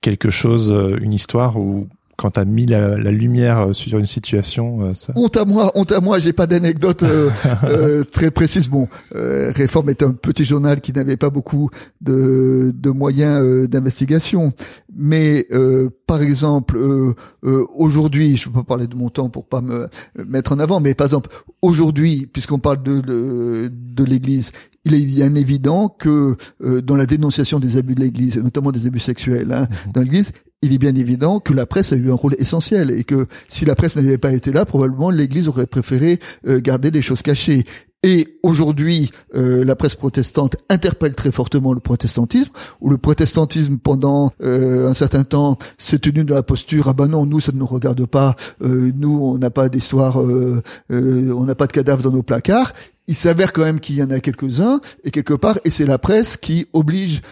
quelque 0.00 0.30
chose, 0.30 0.72
euh, 0.72 0.98
une 1.00 1.12
histoire 1.12 1.56
où 1.56 1.86
quand 2.16 2.32
t'as 2.32 2.44
mis 2.44 2.66
la, 2.66 2.96
la 2.96 3.10
lumière 3.10 3.58
euh, 3.58 3.72
sur 3.72 3.98
une 3.98 4.06
situation, 4.06 4.82
euh, 4.82 4.94
ça... 4.94 5.12
Honte 5.16 5.36
à 5.36 5.44
moi, 5.44 5.72
honte 5.74 5.92
à 5.92 6.00
moi, 6.00 6.18
j'ai 6.18 6.32
pas 6.32 6.46
d'anecdote 6.46 7.02
euh, 7.02 7.30
euh, 7.64 8.04
très 8.04 8.30
précise. 8.30 8.68
Bon, 8.68 8.88
euh, 9.14 9.52
Réforme 9.54 9.90
est 9.90 10.02
un 10.02 10.12
petit 10.12 10.44
journal 10.44 10.80
qui 10.80 10.92
n'avait 10.92 11.16
pas 11.16 11.30
beaucoup 11.30 11.70
de, 12.00 12.72
de 12.74 12.90
moyens 12.90 13.42
euh, 13.42 13.68
d'investigation, 13.68 14.52
mais 14.94 15.46
euh, 15.52 15.90
par 16.06 16.22
exemple, 16.22 16.76
euh, 16.76 17.14
euh, 17.44 17.66
aujourd'hui, 17.74 18.36
je 18.36 18.48
peux 18.48 18.54
pas 18.54 18.64
parler 18.64 18.86
de 18.86 18.94
mon 18.94 19.10
temps 19.10 19.28
pour 19.28 19.46
pas 19.46 19.60
me 19.60 19.88
mettre 20.26 20.52
en 20.52 20.58
avant, 20.58 20.80
mais 20.80 20.94
par 20.94 21.06
exemple, 21.06 21.30
aujourd'hui, 21.62 22.28
puisqu'on 22.32 22.58
parle 22.58 22.82
de, 22.82 23.00
de, 23.00 23.70
de 23.72 24.04
l'Église, 24.04 24.52
il 24.84 24.94
est 24.94 25.06
bien 25.06 25.34
évident 25.34 25.88
que 25.88 26.36
euh, 26.62 26.82
dans 26.82 26.96
la 26.96 27.06
dénonciation 27.06 27.58
des 27.58 27.76
abus 27.76 27.94
de 27.94 28.00
l'Église, 28.00 28.36
et 28.36 28.42
notamment 28.42 28.70
des 28.70 28.86
abus 28.86 29.00
sexuels 29.00 29.50
hein, 29.52 29.66
dans 29.92 30.02
l'Église, 30.02 30.32
il 30.64 30.72
est 30.72 30.78
bien 30.78 30.94
évident 30.94 31.40
que 31.40 31.52
la 31.52 31.66
presse 31.66 31.92
a 31.92 31.96
eu 31.96 32.10
un 32.10 32.14
rôle 32.14 32.34
essentiel 32.38 32.90
et 32.90 33.04
que 33.04 33.26
si 33.48 33.64
la 33.64 33.74
presse 33.74 33.96
n'avait 33.96 34.18
pas 34.18 34.32
été 34.32 34.52
là, 34.52 34.64
probablement 34.64 35.10
l'Église 35.10 35.48
aurait 35.48 35.66
préféré 35.66 36.20
euh, 36.46 36.60
garder 36.60 36.90
les 36.90 37.02
choses 37.02 37.22
cachées. 37.22 37.64
Et 38.04 38.36
aujourd'hui, 38.42 39.10
euh, 39.34 39.64
la 39.64 39.76
presse 39.76 39.94
protestante 39.94 40.56
interpelle 40.68 41.14
très 41.14 41.32
fortement 41.32 41.72
le 41.72 41.80
protestantisme, 41.80 42.52
où 42.82 42.90
le 42.90 42.98
protestantisme, 42.98 43.78
pendant 43.78 44.30
euh, 44.42 44.86
un 44.86 44.92
certain 44.92 45.24
temps, 45.24 45.56
s'est 45.78 45.98
tenu 45.98 46.22
dans 46.22 46.34
la 46.34 46.42
posture 46.42 46.88
ah 46.88 46.92
ben 46.92 47.06
non, 47.06 47.24
nous 47.24 47.40
ça 47.40 47.50
ne 47.52 47.56
nous 47.56 47.66
regarde 47.66 48.04
pas, 48.04 48.36
euh, 48.62 48.92
nous 48.94 49.18
on 49.22 49.38
n'a 49.38 49.48
pas 49.48 49.70
d'histoire, 49.70 50.20
euh, 50.20 50.62
euh, 50.92 51.32
on 51.32 51.46
n'a 51.46 51.54
pas 51.54 51.66
de 51.66 51.72
cadavres 51.72 52.02
dans 52.02 52.10
nos 52.10 52.22
placards. 52.22 52.74
Il 53.08 53.14
s'avère 53.14 53.54
quand 53.54 53.64
même 53.64 53.80
qu'il 53.80 53.96
y 53.96 54.02
en 54.02 54.10
a 54.10 54.20
quelques-uns 54.20 54.80
et 55.04 55.10
quelque 55.10 55.34
part, 55.34 55.58
et 55.64 55.70
c'est 55.70 55.86
la 55.86 55.98
presse 55.98 56.36
qui 56.36 56.66
oblige 56.74 57.22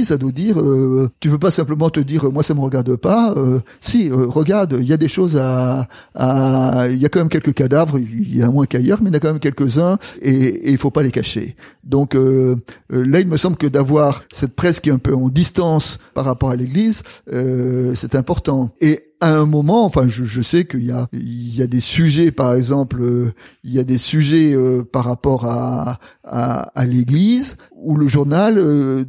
l'Église 0.00 0.12
à 0.12 0.18
nous 0.18 0.32
dire, 0.32 0.60
euh, 0.60 1.08
tu 1.20 1.30
peux 1.30 1.38
pas 1.38 1.50
simplement 1.50 1.90
te 1.90 2.00
dire 2.00 2.30
moi 2.32 2.42
ça 2.42 2.54
me 2.54 2.60
regarde 2.60 2.96
pas. 2.96 3.34
Euh, 3.36 3.60
si, 3.80 4.10
euh, 4.10 4.26
regarde, 4.26 4.76
il 4.80 4.86
y 4.86 4.92
a 4.92 4.96
des 4.96 5.08
choses 5.08 5.36
à, 5.36 5.88
à, 6.14 6.88
il 6.90 6.96
y 6.96 7.06
a 7.06 7.08
quand 7.08 7.20
même 7.20 7.28
quelques 7.28 7.54
cadavres, 7.54 7.98
il 7.98 8.36
y 8.36 8.42
a 8.42 8.48
moins 8.48 8.66
qu'ailleurs, 8.66 9.00
mais 9.02 9.10
il 9.10 9.12
y 9.12 9.16
en 9.16 9.18
a 9.18 9.20
quand 9.20 9.32
même 9.32 9.40
quelques-uns 9.40 9.98
et, 10.22 10.32
et 10.32 10.70
il 10.70 10.78
faut 10.78 10.90
pas 10.90 11.02
les 11.02 11.10
cacher. 11.10 11.56
Donc 11.84 12.14
euh, 12.14 12.56
euh, 12.92 13.06
là, 13.06 13.20
il 13.20 13.28
me 13.28 13.36
semble 13.36 13.56
que 13.56 13.66
d'avoir 13.66 14.24
cette 14.32 14.54
presse 14.54 14.80
qui 14.80 14.88
est 14.88 14.92
un 14.92 14.98
peu 14.98 15.14
en 15.14 15.28
distance 15.28 15.98
par 16.14 16.24
rapport 16.24 16.50
à 16.50 16.56
l'Église, 16.56 17.02
euh, 17.32 17.94
c'est 17.94 18.14
important. 18.14 18.70
Et 18.80 19.06
à 19.20 19.36
un 19.36 19.44
moment, 19.44 19.84
enfin, 19.84 20.08
je, 20.08 20.24
je 20.24 20.40
sais 20.40 20.64
qu'il 20.64 20.86
y 20.86 20.90
a, 20.92 21.06
il 21.12 21.54
y 21.54 21.62
a 21.62 21.66
des 21.66 21.80
sujets, 21.80 22.30
par 22.30 22.54
exemple, 22.54 23.02
euh, 23.02 23.32
il 23.64 23.72
y 23.72 23.78
a 23.78 23.84
des 23.84 23.98
sujets 23.98 24.54
euh, 24.54 24.82
par 24.82 25.04
rapport 25.04 25.44
à, 25.44 25.98
à, 26.24 26.60
à 26.74 26.86
l'Église 26.86 27.56
où 27.76 27.96
le 27.96 28.08
journal 28.08 28.56
euh, 28.56 29.04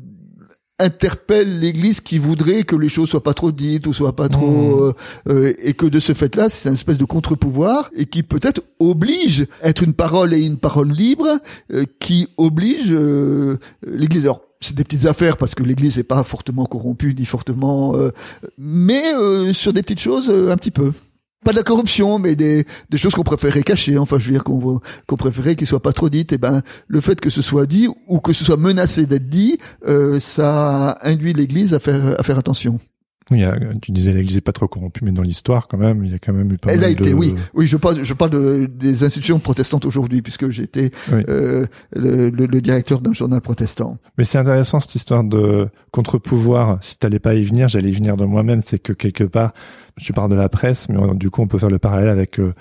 interpelle 0.81 1.59
l'Église 1.59 2.01
qui 2.01 2.17
voudrait 2.17 2.63
que 2.63 2.75
les 2.75 2.89
choses 2.89 3.09
soient 3.09 3.23
pas 3.23 3.33
trop 3.33 3.51
dites 3.51 3.87
ou 3.87 3.93
soient 3.93 4.15
pas 4.15 4.29
trop 4.29 4.83
euh, 4.83 4.93
euh, 5.29 5.53
et 5.61 5.73
que 5.73 5.85
de 5.85 5.99
ce 5.99 6.13
fait-là, 6.13 6.49
c'est 6.49 6.69
une 6.69 6.75
espèce 6.75 6.97
de 6.97 7.05
contre-pouvoir 7.05 7.89
et 7.95 8.05
qui 8.05 8.23
peut-être 8.23 8.61
oblige 8.79 9.47
à 9.61 9.69
être 9.69 9.83
une 9.83 9.93
parole 9.93 10.33
et 10.33 10.41
une 10.41 10.57
parole 10.57 10.91
libre 10.91 11.39
euh, 11.73 11.85
qui 11.99 12.27
oblige 12.37 12.91
euh, 12.91 13.57
l'Église. 13.85 14.25
Alors, 14.25 14.41
c'est 14.61 14.75
des 14.75 14.83
petites 14.83 15.05
affaires 15.05 15.37
parce 15.37 15.55
que 15.55 15.63
l'Église 15.63 15.97
n'est 15.97 16.03
pas 16.03 16.23
fortement 16.23 16.65
corrompue 16.65 17.15
ni 17.17 17.25
fortement, 17.25 17.95
euh, 17.95 18.11
mais 18.57 19.13
euh, 19.15 19.53
sur 19.53 19.73
des 19.73 19.81
petites 19.81 19.99
choses 19.99 20.29
euh, 20.29 20.51
un 20.51 20.57
petit 20.57 20.71
peu. 20.71 20.93
Pas 21.43 21.51
de 21.51 21.57
la 21.57 21.63
corruption, 21.63 22.19
mais 22.19 22.35
des, 22.35 22.65
choses 22.95 23.13
qu'on 23.13 23.23
préférait 23.23 23.63
cacher. 23.63 23.97
Enfin, 23.97 24.19
je 24.19 24.25
veux 24.25 24.31
dire 24.31 24.43
qu'on 24.43 24.79
qu'on 25.07 25.15
préférait 25.15 25.55
qu'ils 25.55 25.65
soient 25.65 25.81
pas 25.81 25.93
trop 25.93 26.09
dites. 26.09 26.33
Et 26.33 26.37
ben, 26.37 26.61
le 26.87 27.01
fait 27.01 27.19
que 27.19 27.31
ce 27.31 27.41
soit 27.41 27.65
dit 27.65 27.87
ou 28.07 28.19
que 28.19 28.31
ce 28.31 28.43
soit 28.43 28.57
menacé 28.57 29.07
d'être 29.07 29.27
dit, 29.27 29.57
euh, 29.87 30.19
ça 30.19 30.97
induit 31.01 31.33
l'Église 31.33 31.73
à 31.73 31.79
faire 31.79 32.19
à 32.19 32.23
faire 32.23 32.37
attention. 32.37 32.79
Oui, 33.31 33.43
tu 33.81 33.91
disais 33.93 34.11
l'Église 34.11 34.35
est 34.37 34.41
pas 34.41 34.51
trop 34.51 34.67
corrompue, 34.67 35.05
mais 35.05 35.11
dans 35.13 35.21
l'histoire 35.21 35.67
quand 35.69 35.77
même, 35.77 36.03
il 36.03 36.11
y 36.11 36.13
a 36.15 36.19
quand 36.19 36.33
même 36.33 36.51
eu 36.51 36.57
pas 36.57 36.73
Elle 36.73 36.83
a 36.83 36.89
été, 36.89 37.11
de... 37.11 37.13
oui, 37.15 37.33
oui. 37.53 37.65
Je 37.65 37.77
parle, 37.77 38.03
je 38.03 38.13
parle 38.13 38.31
de, 38.31 38.65
des 38.65 39.03
institutions 39.03 39.39
protestantes 39.39 39.85
aujourd'hui, 39.85 40.21
puisque 40.21 40.49
j'étais 40.49 40.91
Oui. 41.11 41.23
euh, 41.29 41.65
le, 41.95 42.29
le- 42.29 42.45
le 42.45 42.61
directeur 42.61 42.99
d'un 42.99 43.13
journal 43.13 43.39
protestant. 43.41 43.97
Mais 44.17 44.25
c'est 44.25 44.37
intéressant 44.37 44.79
cette 44.81 44.95
histoire 44.95 45.23
de 45.23 45.69
contre-pouvoir. 45.91 46.77
Si 46.81 46.97
t'allais 46.97 47.19
pas 47.19 47.35
y 47.35 47.43
venir, 47.43 47.67
j'allais 47.69 47.89
y 47.89 47.93
venir 47.95 48.17
de 48.17 48.25
moi-même. 48.25 48.61
C'est 48.63 48.79
que 48.79 48.93
quelque 48.93 49.23
part, 49.23 49.53
tu 49.99 50.13
parles 50.13 50.29
de 50.31 50.35
la 50.35 50.49
presse, 50.49 50.89
mais 50.89 50.97
on- 50.97 51.13
du 51.13 51.29
coup, 51.29 51.41
on 51.41 51.47
peut 51.47 51.57
faire 51.57 51.69
le 51.69 51.79
parallèle 51.79 52.09
avec 52.09 52.39
euh, 52.39 52.53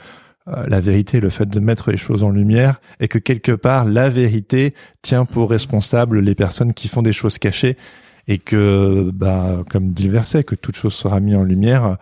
euh, 0.48 0.64
la 0.68 0.80
vérité, 0.80 1.20
le 1.20 1.30
fait 1.30 1.46
de 1.48 1.60
mettre 1.60 1.90
les 1.90 1.96
choses 1.96 2.22
en 2.22 2.30
lumière, 2.30 2.80
et 3.00 3.08
que 3.08 3.18
quelque 3.18 3.52
part, 3.52 3.84
la 3.84 4.08
vérité 4.08 4.74
tient 5.02 5.24
pour 5.24 5.50
responsable 5.50 6.20
les 6.20 6.34
personnes 6.34 6.74
qui 6.74 6.88
font 6.88 7.02
des 7.02 7.12
choses 7.12 7.38
cachées, 7.38 7.76
et 8.32 8.38
que, 8.38 9.10
bah, 9.12 9.64
comme 9.70 9.90
dit 9.92 10.04
le 10.06 10.12
verset, 10.12 10.44
que 10.44 10.54
toute 10.54 10.76
chose 10.76 10.94
sera 10.94 11.18
mise 11.20 11.34
en 11.36 11.42
lumière. 11.42 11.96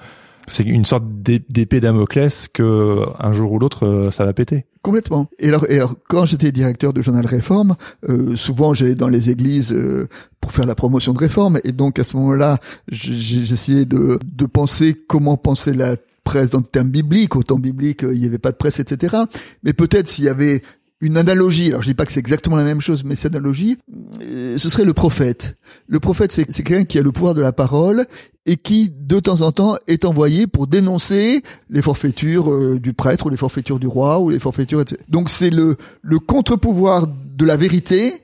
C'est 0.47 0.63
une 0.63 0.85
sorte 0.85 1.05
d'é- 1.23 1.43
d'épée 1.51 1.81
Damoclès 1.81 2.49
que 2.49 3.01
un 3.19 3.33
jour 3.33 3.53
ou 3.53 3.59
l'autre, 3.59 3.87
euh, 3.87 4.11
ça 4.11 4.25
va 4.25 4.33
péter. 4.33 4.65
Complètement. 4.83 5.29
Et 5.39 5.49
alors, 5.49 5.67
et 5.71 5.77
alors 5.77 5.95
quand 6.09 6.25
j'étais 6.27 6.53
directeur 6.53 6.93
de 6.95 7.03
journal 7.03 7.25
Réforme, 7.27 7.77
euh, 8.09 8.35
souvent 8.37 8.73
j'allais 8.75 8.95
dans 8.95 9.09
les 9.09 9.29
églises 9.31 9.73
euh, 9.73 10.07
pour 10.41 10.53
faire 10.53 10.65
la 10.67 10.75
promotion 10.75 11.13
de 11.13 11.19
Réforme, 11.19 11.61
et 11.65 11.73
donc 11.73 11.99
à 11.99 12.05
ce 12.05 12.17
moment-là, 12.17 12.59
j'essayais 12.89 13.85
de, 13.85 14.19
de 14.25 14.47
penser 14.47 14.95
comment 15.07 15.37
penser 15.37 15.73
la 15.73 15.97
presse 16.25 16.51
dans 16.51 16.59
le 16.61 16.65
terme 16.65 16.89
biblique. 16.89 17.37
Au 17.37 17.43
temps 17.43 17.59
biblique, 17.59 18.05
euh, 18.05 18.15
il 18.15 18.21
n'y 18.21 18.27
avait 18.27 18.39
pas 18.39 18.51
de 18.53 18.57
presse, 18.57 18.81
etc. 18.81 19.17
Mais 19.63 19.73
peut-être 19.73 20.09
s'il 20.09 20.25
y 20.25 20.29
avait 20.29 20.63
une 21.01 21.17
analogie, 21.17 21.69
alors 21.69 21.83
je 21.83 21.89
dis 21.89 21.95
pas 21.95 22.05
que 22.05 22.13
c'est 22.13 22.21
exactement 22.21 22.57
la 22.57 22.65
même 22.65 22.81
chose, 22.81 23.05
mais 23.05 23.15
cette 23.15 23.35
analogie, 23.35 23.79
euh, 24.21 24.59
ce 24.59 24.69
serait 24.69 24.85
le 24.85 24.95
prophète. 24.95 25.57
Le 25.87 26.01
prophète, 26.01 26.33
c'est 26.33 26.45
quelqu'un 26.45 26.85
qui 26.85 26.99
a 26.99 27.03
le 27.03 27.13
pouvoir 27.13 27.35
de 27.35 27.41
la 27.41 27.53
parole 27.53 28.07
et 28.47 28.57
qui, 28.57 28.91
de 28.91 29.21
temps 29.21 29.43
en 29.43 29.53
temps, 29.53 29.77
est 29.87 30.05
envoyé 30.05 30.47
pour 30.47 30.67
dénoncer 30.67 31.43
les 31.71 31.83
forfaitures 31.83 32.51
euh, 32.51 32.81
du 32.81 32.95
prêtre 32.95 33.27
ou 33.27 33.29
les 33.29 33.37
forfaitures 33.37 33.79
du 33.79 33.87
roi 33.87 34.19
ou 34.19 34.31
les 34.31 34.41
forfaitures, 34.41 34.81
etc. 34.81 35.01
Donc 35.09 35.31
c'est 35.31 35.51
le, 35.51 35.77
le 36.03 36.19
contre-pouvoir 36.19 37.07
de 37.07 37.45
la 37.45 37.57
vérité 37.57 38.15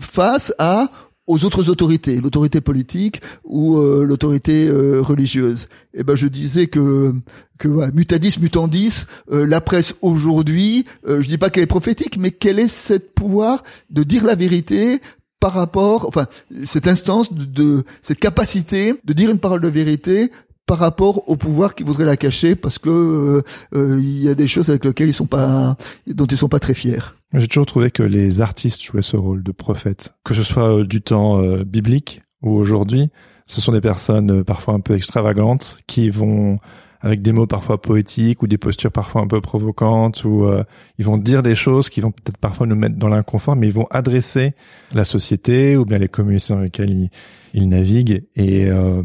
face 0.00 0.52
à 0.58 0.90
aux 1.26 1.44
autres 1.44 1.70
autorités, 1.70 2.20
l'autorité 2.20 2.60
politique 2.60 3.20
ou 3.44 3.78
euh, 3.78 4.04
l'autorité 4.04 4.68
euh, 4.68 5.00
religieuse. 5.00 5.68
Et 5.94 6.04
ben 6.04 6.16
je 6.16 6.26
disais 6.26 6.66
que 6.66 7.14
que 7.58 7.68
voilà, 7.68 7.92
mutadis 7.92 8.38
mutandis, 8.40 9.06
euh, 9.30 9.46
la 9.46 9.60
presse 9.60 9.94
aujourd'hui, 10.02 10.84
euh, 11.06 11.22
je 11.22 11.28
dis 11.28 11.38
pas 11.38 11.50
qu'elle 11.50 11.64
est 11.64 11.66
prophétique, 11.66 12.18
mais 12.18 12.30
quel 12.30 12.58
est 12.58 12.68
ce 12.68 12.94
pouvoir 12.94 13.62
de 13.90 14.02
dire 14.02 14.24
la 14.24 14.34
vérité 14.34 15.00
par 15.40 15.52
rapport, 15.52 16.06
enfin 16.06 16.26
cette 16.64 16.88
instance 16.88 17.32
de, 17.32 17.44
de 17.44 17.84
cette 18.02 18.18
capacité 18.18 18.94
de 19.04 19.12
dire 19.12 19.30
une 19.30 19.38
parole 19.38 19.60
de 19.60 19.68
vérité 19.68 20.30
par 20.66 20.78
rapport 20.78 21.28
au 21.28 21.36
pouvoir 21.36 21.74
qui 21.74 21.82
voudrait 21.82 22.04
la 22.04 22.16
cacher 22.16 22.56
parce 22.56 22.78
que 22.78 22.88
euh, 22.88 23.42
euh, 23.74 23.98
il 24.00 24.22
y 24.22 24.28
a 24.28 24.34
des 24.34 24.46
choses 24.46 24.70
avec 24.70 24.84
lesquelles 24.84 25.08
ils 25.08 25.14
sont 25.14 25.26
pas 25.26 25.76
dont 26.06 26.26
ils 26.26 26.36
sont 26.36 26.48
pas 26.48 26.60
très 26.60 26.74
fiers. 26.74 27.00
J'ai 27.34 27.48
toujours 27.48 27.66
trouvé 27.66 27.90
que 27.90 28.02
les 28.02 28.40
artistes 28.40 28.82
jouaient 28.82 29.02
ce 29.02 29.16
rôle 29.16 29.42
de 29.42 29.52
prophète, 29.52 30.14
que 30.24 30.34
ce 30.34 30.42
soit 30.42 30.78
euh, 30.78 30.84
du 30.84 31.02
temps 31.02 31.42
euh, 31.42 31.64
biblique 31.64 32.22
ou 32.42 32.52
aujourd'hui. 32.52 33.10
Ce 33.46 33.60
sont 33.60 33.72
des 33.72 33.80
personnes 33.80 34.30
euh, 34.30 34.44
parfois 34.44 34.74
un 34.74 34.80
peu 34.80 34.94
extravagantes 34.94 35.78
qui 35.86 36.10
vont 36.10 36.58
avec 37.04 37.20
des 37.20 37.32
mots 37.32 37.46
parfois 37.46 37.80
poétiques 37.82 38.42
ou 38.42 38.46
des 38.46 38.56
postures 38.56 38.90
parfois 38.90 39.20
un 39.20 39.26
peu 39.26 39.42
provocantes 39.42 40.24
ou 40.24 40.44
euh, 40.44 40.64
ils 40.98 41.04
vont 41.04 41.18
dire 41.18 41.42
des 41.42 41.54
choses 41.54 41.90
qui 41.90 42.00
vont 42.00 42.10
peut-être 42.10 42.38
parfois 42.38 42.66
nous 42.66 42.76
mettre 42.76 42.96
dans 42.96 43.08
l'inconfort, 43.08 43.56
mais 43.56 43.66
ils 43.66 43.74
vont 43.74 43.86
adresser 43.90 44.54
la 44.94 45.04
société 45.04 45.76
ou 45.76 45.84
bien 45.84 45.98
les 45.98 46.08
communautés 46.08 46.54
dans 46.54 46.60
lesquelles 46.60 46.90
ils, 46.90 47.10
ils 47.52 47.68
naviguent 47.68 48.24
et 48.36 48.70
euh, 48.70 49.02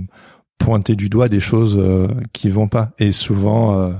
pointer 0.60 0.96
du 0.96 1.10
doigt 1.10 1.28
des 1.28 1.40
choses 1.40 1.76
euh, 1.80 2.08
qui 2.34 2.50
vont 2.50 2.68
pas. 2.68 2.92
Et 3.00 3.12
souvent, 3.12 3.80
euh, 3.80 3.92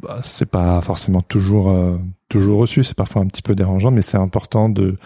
bah, 0.00 0.20
c'est 0.22 0.48
pas 0.48 0.80
forcément 0.80 1.20
toujours 1.20 1.68
euh, 1.68 1.98
toujours 2.30 2.58
reçu, 2.58 2.82
c'est 2.82 2.96
parfois 2.96 3.20
un 3.20 3.26
petit 3.26 3.42
peu 3.42 3.54
dérangeant, 3.54 3.90
mais 3.90 4.00
c'est 4.00 4.16
important 4.16 4.70
de 4.70 4.96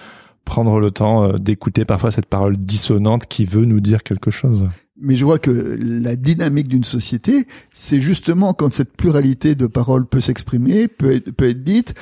prendre 0.45 0.79
le 0.79 0.91
temps 0.91 1.35
d'écouter 1.35 1.85
parfois 1.85 2.11
cette 2.11 2.27
parole 2.27 2.57
dissonante 2.57 3.27
qui 3.27 3.45
veut 3.45 3.67
nous 3.67 3.81
dire 3.81 4.03
quelque 4.03 4.31
chose. 4.31 4.69
Mais 5.01 5.15
je 5.15 5.25
vois 5.25 5.39
que 5.39 5.79
la 5.81 6.17
dynamique 6.17 6.69
d'une 6.69 6.85
société, 6.85 7.47
c'est 7.71 8.01
justement 8.01 8.55
quand 8.55 8.73
cette 8.73 8.97
pluralité 8.97 9.55
de 9.55 9.67
paroles 9.67 10.07
peut 10.07 10.23
s'exprimer, 10.23 10.89
peut 10.89 11.17
être, 11.17 11.31
peut 11.33 11.51
être 11.51 11.63
dite, 11.63 11.95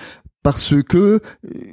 parce 0.46 0.80
que 0.88 1.18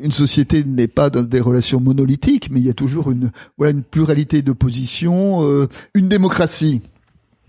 une 0.01 0.11
société 0.11 0.63
n'est 0.63 0.87
pas 0.87 1.11
dans 1.11 1.21
des 1.21 1.39
relations 1.39 1.79
monolithiques, 1.79 2.49
mais 2.49 2.59
il 2.59 2.65
y 2.65 2.71
a 2.71 2.73
toujours 2.73 3.11
une 3.11 3.29
voilà 3.55 3.69
une 3.71 3.83
pluralité 3.83 4.41
de 4.41 4.51
positions, 4.51 5.47
euh, 5.47 5.67
une 5.93 6.07
démocratie. 6.07 6.81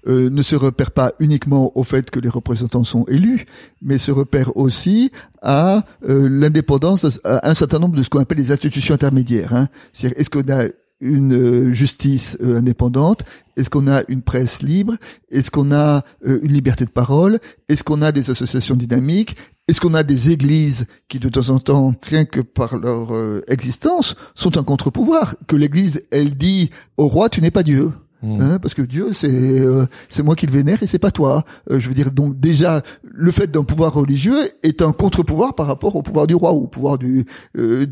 euh, 0.06 0.28
ne 0.28 0.42
se 0.42 0.54
repère 0.54 0.90
pas 0.90 1.12
uniquement 1.20 1.72
au 1.78 1.82
fait 1.82 2.10
que 2.10 2.20
les 2.20 2.28
représentants 2.28 2.84
sont 2.84 3.06
élus, 3.06 3.46
mais 3.80 3.96
se 3.96 4.12
repère 4.12 4.54
aussi 4.54 5.12
à 5.40 5.86
euh, 6.06 6.28
l'indépendance, 6.28 7.18
à 7.24 7.48
un 7.48 7.54
certain 7.54 7.78
nombre 7.78 7.96
de 7.96 8.02
ce 8.02 8.10
qu'on 8.10 8.20
appelle 8.20 8.36
les 8.36 8.52
institutions 8.52 8.94
intermédiaires. 8.94 9.54
Hein. 9.54 9.68
C'est-à-dire, 9.94 10.20
est-ce 10.20 10.28
qu'on 10.28 10.46
a 10.52 10.68
une 11.04 11.34
euh, 11.34 11.72
justice 11.72 12.36
euh, 12.42 12.58
indépendante? 12.58 13.24
Est-ce 13.56 13.70
qu'on 13.70 13.86
a 13.86 14.02
une 14.08 14.22
presse 14.22 14.62
libre? 14.62 14.94
Est-ce 15.30 15.50
qu'on 15.50 15.70
a 15.70 16.02
euh, 16.26 16.40
une 16.42 16.52
liberté 16.52 16.84
de 16.84 16.90
parole? 16.90 17.38
Est-ce 17.68 17.84
qu'on 17.84 18.02
a 18.02 18.10
des 18.10 18.30
associations 18.30 18.74
dynamiques? 18.74 19.36
Est-ce 19.68 19.80
qu'on 19.80 19.94
a 19.94 20.02
des 20.02 20.30
églises 20.30 20.86
qui, 21.08 21.18
de 21.18 21.28
temps 21.28 21.50
en 21.50 21.60
temps, 21.60 21.94
rien 22.02 22.24
que 22.24 22.40
par 22.40 22.76
leur 22.76 23.14
euh, 23.14 23.42
existence, 23.48 24.16
sont 24.34 24.58
un 24.58 24.64
contre-pouvoir? 24.64 25.36
Que 25.46 25.56
l'Église, 25.56 26.02
elle 26.10 26.36
dit 26.36 26.70
au 26.96 27.06
roi, 27.06 27.28
tu 27.28 27.40
n'es 27.40 27.50
pas 27.50 27.62
Dieu. 27.62 27.92
Mm. 28.24 28.40
Hein, 28.40 28.58
parce 28.58 28.72
que 28.72 28.82
Dieu, 28.82 29.12
c'est 29.12 29.28
euh, 29.30 29.86
c'est 30.08 30.22
moi 30.22 30.34
qui 30.34 30.46
le 30.46 30.52
vénère 30.52 30.82
et 30.82 30.86
c'est 30.86 30.98
pas 30.98 31.10
toi. 31.10 31.44
Euh, 31.70 31.78
je 31.78 31.88
veux 31.88 31.94
dire, 31.94 32.10
donc 32.10 32.40
déjà, 32.40 32.82
le 33.02 33.30
fait 33.30 33.50
d'un 33.50 33.64
pouvoir 33.64 33.92
religieux 33.92 34.38
est 34.62 34.80
un 34.80 34.92
contre-pouvoir 34.92 35.54
par 35.54 35.66
rapport 35.66 35.94
au 35.94 36.02
pouvoir 36.02 36.26
du 36.26 36.34
roi 36.34 36.52
ou 36.54 36.62
au 36.64 36.66
pouvoir 36.66 36.96
du 36.96 37.26
euh, 37.58 37.86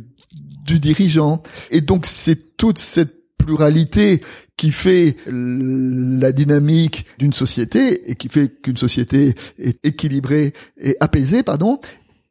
du 0.62 0.78
dirigeant. 0.78 1.42
Et 1.70 1.80
donc 1.80 2.06
c'est 2.06 2.56
toute 2.56 2.78
cette 2.78 3.22
pluralité 3.38 4.20
qui 4.56 4.70
fait 4.70 5.16
la 5.26 6.32
dynamique 6.32 7.06
d'une 7.18 7.32
société 7.32 8.10
et 8.10 8.14
qui 8.14 8.28
fait 8.28 8.60
qu'une 8.62 8.76
société 8.76 9.34
est 9.58 9.84
équilibrée 9.84 10.52
et 10.80 10.96
apaisée, 11.00 11.42
pardon. 11.42 11.80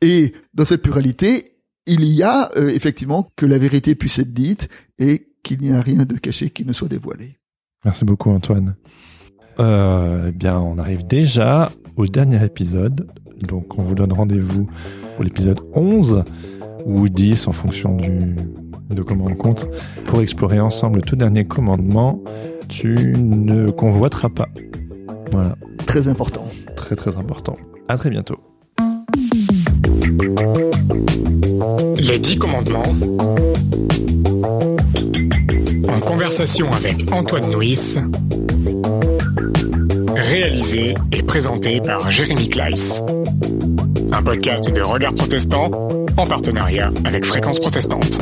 Et 0.01 0.33
dans 0.53 0.65
cette 0.65 0.81
pluralité, 0.81 1.45
il 1.85 2.05
y 2.05 2.23
a 2.23 2.49
euh, 2.55 2.69
effectivement 2.69 3.27
que 3.35 3.45
la 3.45 3.59
vérité 3.59 3.95
puisse 3.95 4.19
être 4.19 4.33
dite 4.33 4.69
et 4.99 5.27
qu'il 5.43 5.61
n'y 5.61 5.71
a 5.71 5.81
rien 5.81 6.05
de 6.05 6.15
caché 6.15 6.49
qui 6.49 6.65
ne 6.65 6.73
soit 6.73 6.87
dévoilé. 6.87 7.37
Merci 7.83 8.05
beaucoup 8.05 8.29
Antoine. 8.29 8.75
Euh, 9.59 10.27
eh 10.29 10.31
bien, 10.31 10.59
on 10.59 10.77
arrive 10.77 11.05
déjà 11.05 11.71
au 11.97 12.05
dernier 12.05 12.43
épisode. 12.43 13.07
Donc, 13.47 13.77
on 13.77 13.81
vous 13.83 13.95
donne 13.95 14.13
rendez-vous 14.13 14.67
pour 15.15 15.23
l'épisode 15.23 15.59
11 15.73 16.23
ou 16.85 17.09
10 17.09 17.47
en 17.47 17.51
fonction 17.51 17.95
du, 17.95 18.35
de 18.89 19.01
comment 19.01 19.25
on 19.25 19.35
compte 19.35 19.67
pour 20.05 20.21
explorer 20.21 20.59
ensemble 20.59 20.97
le 20.97 21.01
tout 21.01 21.15
dernier 21.15 21.45
commandement. 21.45 22.19
Tu 22.69 23.13
ne 23.17 23.69
convoiteras 23.69 24.29
pas. 24.29 24.47
Voilà, 25.31 25.55
Très 25.85 26.07
important. 26.07 26.47
très 26.75 26.95
très 26.95 27.15
important. 27.17 27.55
À 27.87 27.97
très 27.97 28.09
bientôt. 28.09 28.37
Les 31.97 32.19
dix 32.19 32.37
commandements. 32.37 32.83
En 35.89 35.99
conversation 35.99 36.71
avec 36.71 37.11
Antoine 37.11 37.49
Nuis. 37.55 37.97
Réalisé 40.31 40.93
et 41.11 41.23
présenté 41.23 41.81
par 41.81 42.09
Jérémy 42.09 42.47
Kleiss. 42.47 43.03
Un 44.13 44.23
podcast 44.23 44.71
de 44.71 44.79
Regard 44.79 45.13
Protestant 45.13 45.89
en 46.15 46.25
partenariat 46.25 46.89
avec 47.03 47.25
Fréquence 47.25 47.59
Protestante. 47.59 48.21